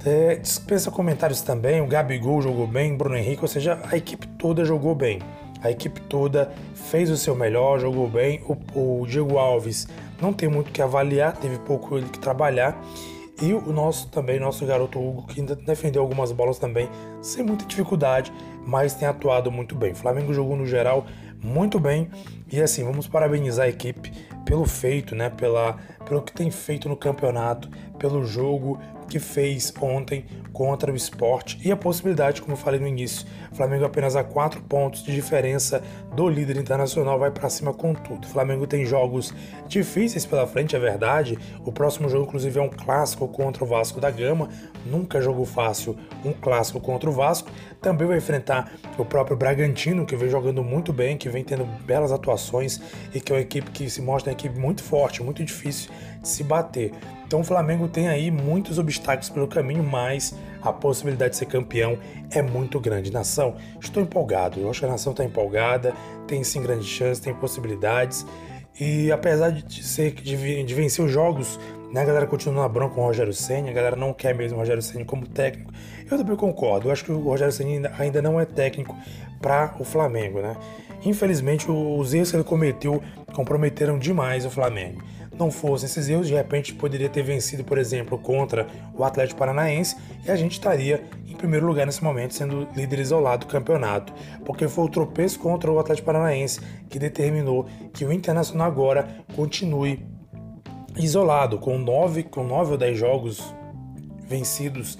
É, 0.04 0.36
dispensa 0.36 0.90
comentários 0.90 1.40
também, 1.40 1.80
o 1.80 1.86
Gabigol 1.86 2.40
jogou 2.40 2.66
bem, 2.66 2.96
Bruno 2.96 3.16
Henrique, 3.16 3.42
ou 3.42 3.48
seja, 3.48 3.80
a 3.90 3.96
equipe 3.96 4.26
toda 4.26 4.64
jogou 4.64 4.94
bem. 4.94 5.20
A 5.60 5.70
equipe 5.70 6.00
toda 6.02 6.52
fez 6.74 7.10
o 7.10 7.16
seu 7.16 7.34
melhor, 7.34 7.80
jogou 7.80 8.08
bem. 8.08 8.40
O, 8.74 9.00
o 9.00 9.06
Diego 9.06 9.38
Alves 9.38 9.88
não 10.20 10.32
tem 10.32 10.48
muito 10.48 10.70
que 10.70 10.80
avaliar, 10.80 11.36
teve 11.36 11.58
pouco 11.58 11.98
ele 11.98 12.08
que 12.08 12.18
trabalhar. 12.18 12.80
E 13.40 13.52
o 13.54 13.72
nosso 13.72 14.08
também, 14.08 14.40
nosso 14.40 14.66
garoto 14.66 14.98
Hugo, 14.98 15.26
que 15.26 15.40
ainda 15.40 15.54
defendeu 15.54 16.02
algumas 16.02 16.32
bolas 16.32 16.58
também, 16.58 16.88
sem 17.22 17.44
muita 17.44 17.64
dificuldade, 17.64 18.32
mas 18.66 18.94
tem 18.94 19.06
atuado 19.06 19.50
muito 19.50 19.76
bem. 19.76 19.92
O 19.92 19.96
Flamengo 19.96 20.34
jogou 20.34 20.56
no 20.56 20.66
geral 20.66 21.06
muito 21.42 21.78
bem. 21.78 22.10
E 22.50 22.60
assim, 22.60 22.82
vamos 22.82 23.06
parabenizar 23.06 23.66
a 23.66 23.68
equipe 23.68 24.10
pelo 24.44 24.64
feito, 24.64 25.14
né? 25.14 25.30
Pela, 25.30 25.76
pelo 26.04 26.22
que 26.22 26.32
tem 26.32 26.50
feito 26.50 26.88
no 26.88 26.96
campeonato, 26.96 27.68
pelo 27.98 28.24
jogo 28.24 28.78
que 29.08 29.18
fez 29.18 29.72
ontem 29.80 30.24
contra 30.52 30.92
o 30.92 30.96
esporte 30.96 31.58
e 31.64 31.72
a 31.72 31.76
possibilidade, 31.76 32.42
como 32.42 32.52
eu 32.52 32.56
falei 32.56 32.78
no 32.78 32.86
início, 32.86 33.26
Flamengo 33.52 33.84
apenas 33.84 34.14
a 34.14 34.22
quatro 34.22 34.60
pontos 34.62 35.02
de 35.02 35.12
diferença 35.14 35.82
do 36.14 36.28
líder 36.28 36.56
internacional 36.56 37.18
vai 37.18 37.30
para 37.30 37.48
cima 37.48 37.72
com 37.72 37.94
tudo. 37.94 38.26
Flamengo 38.26 38.66
tem 38.66 38.84
jogos 38.84 39.34
difíceis 39.66 40.26
pela 40.26 40.46
frente, 40.46 40.76
é 40.76 40.78
verdade. 40.78 41.38
O 41.64 41.72
próximo 41.72 42.08
jogo, 42.08 42.26
inclusive, 42.26 42.58
é 42.58 42.62
um 42.62 42.68
clássico 42.68 43.26
contra 43.26 43.64
o 43.64 43.66
Vasco 43.66 44.00
da 44.00 44.10
Gama. 44.10 44.48
Nunca 44.86 45.20
jogou 45.20 45.44
fácil 45.44 45.96
um 46.24 46.32
clássico 46.32 46.80
contra 46.80 47.08
o 47.08 47.12
Vasco. 47.12 47.50
Também 47.80 48.06
vai 48.06 48.18
enfrentar 48.18 48.72
o 48.96 49.04
próprio 49.04 49.36
Bragantino, 49.36 50.06
que 50.06 50.16
vem 50.16 50.28
jogando 50.28 50.62
muito 50.62 50.92
bem, 50.92 51.16
que 51.16 51.28
vem 51.28 51.42
tendo 51.42 51.64
belas 51.84 52.12
atuações 52.12 52.80
e 53.14 53.20
que 53.20 53.32
é 53.32 53.36
uma 53.36 53.40
equipe 53.40 53.70
que 53.70 53.88
se 53.88 54.02
mostra 54.02 54.30
uma 54.30 54.34
equipe 54.34 54.58
muito 54.58 54.82
forte, 54.82 55.22
muito 55.22 55.44
difícil 55.44 55.90
se 56.22 56.42
bater. 56.42 56.92
Então 57.26 57.40
o 57.40 57.44
Flamengo 57.44 57.86
tem 57.88 58.08
aí 58.08 58.30
muitos 58.30 58.78
obstáculos 58.78 59.28
pelo 59.28 59.46
caminho, 59.46 59.84
mas 59.84 60.34
a 60.62 60.72
possibilidade 60.72 61.32
de 61.32 61.36
ser 61.36 61.46
campeão 61.46 61.98
é 62.30 62.40
muito 62.40 62.80
grande. 62.80 63.12
Nação, 63.12 63.56
estou 63.80 64.02
empolgado. 64.02 64.58
Eu 64.58 64.70
acho 64.70 64.80
que 64.80 64.86
a 64.86 64.88
nação 64.88 65.12
está 65.12 65.24
empolgada, 65.24 65.92
tem 66.26 66.42
sim 66.42 66.62
grandes 66.62 66.86
chances, 66.86 67.22
tem 67.22 67.34
possibilidades. 67.34 68.24
E 68.80 69.12
apesar 69.12 69.50
de 69.50 69.84
ser 69.84 70.12
de, 70.12 70.36
vencer 70.74 71.04
os 71.04 71.10
jogos, 71.10 71.60
né, 71.92 72.00
a 72.00 72.04
galera 72.04 72.26
continua 72.26 72.62
na 72.62 72.68
bronca 72.68 72.94
com 72.94 73.02
o 73.02 73.04
Rogério 73.04 73.32
Senna, 73.34 73.68
a 73.68 73.72
galera 73.72 73.96
não 73.96 74.14
quer 74.14 74.34
mesmo 74.34 74.56
o 74.56 74.60
Rogério 74.60 74.82
Senna 74.82 75.04
como 75.04 75.26
técnico. 75.26 75.70
Eu 76.10 76.16
também 76.16 76.34
concordo. 76.34 76.88
Eu 76.88 76.92
acho 76.92 77.04
que 77.04 77.12
o 77.12 77.18
Rogério 77.18 77.52
Senna 77.52 77.92
ainda 77.98 78.22
não 78.22 78.40
é 78.40 78.46
técnico 78.46 78.96
para 79.42 79.74
o 79.78 79.84
Flamengo, 79.84 80.40
né? 80.40 80.56
Infelizmente, 81.04 81.70
os 81.70 82.14
erros 82.14 82.30
que 82.30 82.36
ele 82.36 82.44
cometeu 82.44 83.02
comprometeram 83.34 83.98
demais 83.98 84.46
o 84.46 84.50
Flamengo 84.50 85.02
não 85.38 85.50
fossem 85.50 85.86
esses 85.86 86.08
erros, 86.08 86.26
de 86.26 86.34
repente 86.34 86.74
poderia 86.74 87.08
ter 87.08 87.22
vencido, 87.22 87.64
por 87.64 87.78
exemplo, 87.78 88.18
contra 88.18 88.66
o 88.94 89.04
Atlético 89.04 89.38
Paranaense 89.38 89.96
e 90.26 90.30
a 90.30 90.36
gente 90.36 90.52
estaria 90.52 91.04
em 91.26 91.34
primeiro 91.34 91.66
lugar 91.66 91.86
nesse 91.86 92.02
momento, 92.02 92.34
sendo 92.34 92.66
líder 92.74 92.98
isolado 92.98 93.46
do 93.46 93.50
campeonato, 93.50 94.12
porque 94.44 94.66
foi 94.68 94.84
o 94.84 94.88
tropeço 94.88 95.38
contra 95.38 95.70
o 95.70 95.78
Atlético 95.78 96.06
Paranaense 96.06 96.60
que 96.88 96.98
determinou 96.98 97.66
que 97.92 98.04
o 98.04 98.12
Internacional 98.12 98.66
agora 98.66 99.08
continue 99.34 100.04
isolado, 100.96 101.58
com 101.58 101.78
nove, 101.78 102.22
com 102.22 102.42
nove 102.42 102.72
ou 102.72 102.78
dez 102.78 102.98
jogos 102.98 103.54
vencidos 104.26 104.98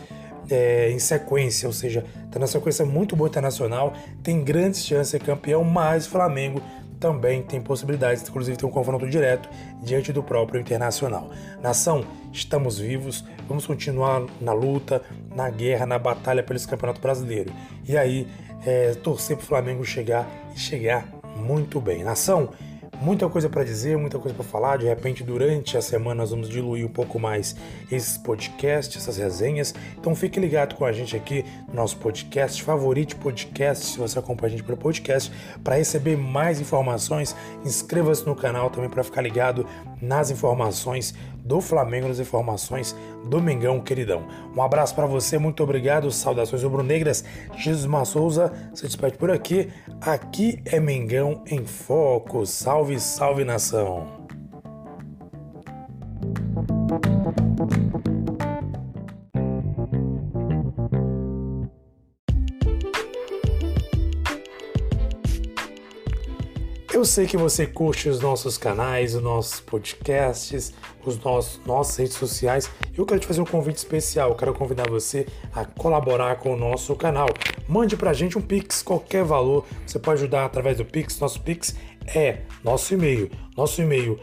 é, 0.51 0.90
em 0.90 0.98
sequência, 0.98 1.66
ou 1.66 1.72
seja, 1.72 2.05
está 2.24 2.38
na 2.38 2.46
sequência 2.46 2.85
muito 2.85 3.14
boa 3.14 3.29
internacional, 3.29 3.92
tem 4.22 4.42
grandes 4.42 4.85
chances 4.85 5.12
de 5.12 5.18
ser 5.18 5.20
campeão, 5.20 5.62
mas 5.64 6.07
Flamengo 6.07 6.62
também 6.99 7.43
tem 7.43 7.61
possibilidades, 7.61 8.23
inclusive 8.29 8.57
ter 8.57 8.67
um 8.67 8.71
confronto 8.71 9.09
direto 9.09 9.49
diante 9.83 10.13
do 10.13 10.23
próprio 10.23 10.61
Internacional. 10.61 11.31
Nação, 11.63 12.05
estamos 12.33 12.79
vivos, 12.79 13.25
vamos 13.49 13.67
continuar 13.67 14.25
na 14.41 14.53
luta, 14.53 15.03
na 15.35 15.49
guerra, 15.51 15.87
na 15.87 15.99
batalha 15.99 16.43
pelo 16.43 16.61
Campeonato 16.67 17.01
Brasileiro. 17.01 17.53
E 17.87 17.97
aí, 17.97 18.27
é, 18.67 18.95
torcer 18.95 19.37
para 19.37 19.45
o 19.45 19.47
Flamengo 19.47 19.85
chegar 19.85 20.29
e 20.55 20.59
chegar 20.59 21.09
muito 21.37 21.81
bem. 21.81 22.03
Nação, 22.03 22.51
muita 23.01 23.29
coisa 23.29 23.49
para 23.49 23.65
dizer, 23.65 23.97
muita 23.97 24.19
coisa 24.19 24.35
para 24.35 24.45
falar. 24.45 24.79
De 24.79 24.87
repente, 24.87 25.23
durante 25.23 25.77
a 25.77 25.83
semana, 25.83 26.17
nós 26.17 26.31
vamos 26.31 26.49
diluir 26.49 26.85
um 26.85 26.91
pouco 26.91 27.19
mais 27.19 27.57
esses 27.91 28.19
podcasts, 28.19 28.97
essas 28.97 29.17
resenhas. 29.17 29.75
Então, 29.99 30.15
fique 30.15 30.39
ligado 30.39 30.75
com 30.75 30.85
a 30.85 30.93
gente 30.93 31.17
aqui 31.17 31.45
no 31.69 31.75
nosso 31.75 31.97
podcast, 31.97 32.63
favorite 32.63 33.17
podcast, 33.17 33.87
se 33.87 33.99
você 33.99 34.19
acompanha 34.19 34.49
a 34.49 34.57
gente 34.57 34.65
pelo 34.65 34.79
podcast, 34.79 35.33
para 35.63 35.77
receber 35.77 36.17
mais 36.17 36.61
informações. 36.61 37.35
Inscreva-se 37.65 38.27
no 38.27 38.35
canal 38.35 38.71
também 38.71 38.91
para 38.91 39.03
ficar 39.03 39.23
ligado 39.23 39.67
nas 40.01 40.31
informações 40.31 41.15
do 41.49 41.61
Flamengo, 41.63 42.07
nas 42.07 42.21
informações 42.21 42.95
do 43.25 43.41
Mengão, 43.41 43.81
queridão. 43.81 44.23
Um 44.55 44.63
abraço 44.63 44.95
para 44.95 45.07
você, 45.07 45.39
muito 45.39 45.63
obrigado, 45.63 46.13
saudações 46.13 46.63
rubro-negras. 46.63 47.25
Jesus 47.57 47.87
Massouza 47.87 48.53
se 48.75 48.87
despede 48.87 49.17
por 49.17 49.31
aqui. 49.31 49.69
Aqui 50.01 50.61
é 50.67 50.79
Mengão 50.79 51.43
em 51.47 51.65
Foco. 51.65 52.45
Salve, 52.45 53.01
salve 53.01 53.45
nação! 53.45 54.18
Eu 66.99 67.05
sei 67.05 67.29
que 67.29 67.37
você 67.37 67.65
curte 67.65 68.09
os 68.09 68.19
nossos 68.19 68.59
canais, 68.59 69.15
os 69.15 69.23
nossos 69.23 69.61
podcasts, 69.61 70.75
os 71.07 71.17
nossos 71.23 71.65
nossas 71.65 71.97
redes 71.97 72.15
sociais. 72.15 72.69
Eu 72.93 73.07
quero 73.07 73.21
te 73.21 73.27
fazer 73.29 73.41
um 73.41 73.45
convite 73.45 73.77
especial. 73.77 74.31
Eu 74.31 74.35
quero 74.35 74.53
convidar 74.53 74.91
você 74.91 75.25
a 75.55 75.65
colaborar 75.65 76.41
com 76.41 76.55
o 76.55 76.57
nosso 76.57 76.97
canal. 76.97 77.29
Mande 77.69 77.97
pra 77.97 78.13
gente 78.13 78.37
um 78.37 78.41
Pix, 78.41 78.83
qualquer 78.83 79.23
valor. 79.23 79.65
Você 79.87 80.01
pode 80.01 80.23
ajudar 80.23 80.45
através 80.45 80.79
do 80.79 80.85
Pix. 80.85 81.21
Nosso 81.21 81.41
Pix 81.41 81.77
é 82.05 82.41
nosso 82.65 82.93
e-mail. 82.93 83.31
Nosso 83.57 83.81
e-mail 83.81 84.19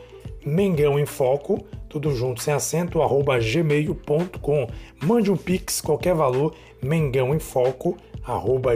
Mengão 0.46 1.00
em 1.00 1.06
Foco, 1.06 1.66
tudo 1.90 2.14
junto, 2.16 2.42
sem 2.42 2.54
acento, 2.54 3.02
arroba 3.02 3.40
gmail.com. 3.40 4.68
Mande 5.02 5.32
um 5.32 5.38
Pix, 5.38 5.82
qualquer 5.82 6.14
valor, 6.14 6.54
Mengão 6.82 7.34
em 7.34 7.40
Foco, 7.40 7.98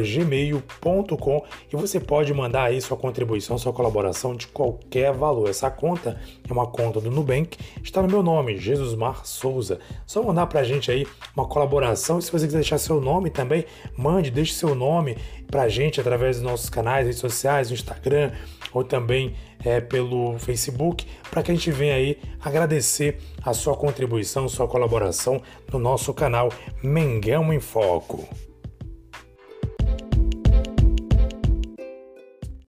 gmail.com 0.04 1.44
e 1.72 1.76
você 1.76 2.00
pode 2.00 2.34
mandar 2.34 2.66
aí 2.66 2.80
sua 2.82 2.96
contribuição, 2.96 3.58
sua 3.58 3.74
colaboração 3.74 4.36
de 4.36 4.48
qualquer 4.48 5.12
valor. 5.12 5.50
Essa 5.50 5.72
conta 5.72 6.20
é 6.48 6.54
uma 6.54 6.68
conta 6.68 7.02
do 7.02 7.10
Nubank, 7.10 7.58
está 7.84 8.02
no 8.02 8.08
meu 8.08 8.22
nome, 8.22 8.58
Jesus 8.58 8.94
Mar 8.96 9.26
Souza. 9.26 9.80
Só 10.06 10.22
mandar 10.22 10.48
pra 10.48 10.64
gente 10.64 10.92
aí 10.92 11.06
uma 11.36 11.48
colaboração. 11.48 12.22
Se 12.22 12.32
você 12.32 12.46
quiser 12.46 12.60
deixar 12.60 12.78
seu 12.78 13.02
nome 13.02 13.30
também, 13.30 13.66
mande, 13.98 14.30
deixe 14.30 14.54
seu 14.54 14.76
nome 14.76 15.18
pra 15.48 15.68
gente 15.68 16.00
através 16.00 16.38
dos 16.38 16.46
nossos 16.46 16.70
canais, 16.70 17.06
redes 17.06 17.20
sociais, 17.20 17.72
Instagram 17.72 18.32
ou 18.74 18.84
também 18.84 19.34
é, 19.64 19.80
pelo 19.82 20.38
Facebook, 20.40 21.06
para 21.30 21.44
que 21.44 21.52
a 21.52 21.54
gente 21.54 21.72
venha 21.72 21.96
aí 21.96 22.18
agradecer 22.42 23.20
a 23.44 23.54
sua 23.54 23.76
contribuição, 23.76 24.48
sua 24.48 24.68
colaboração 24.68 25.42
no 25.72 25.80
nosso 25.80 26.14
canal 26.14 26.52
Mengão 26.84 27.54
em 27.54 27.60
Foco. 27.60 28.28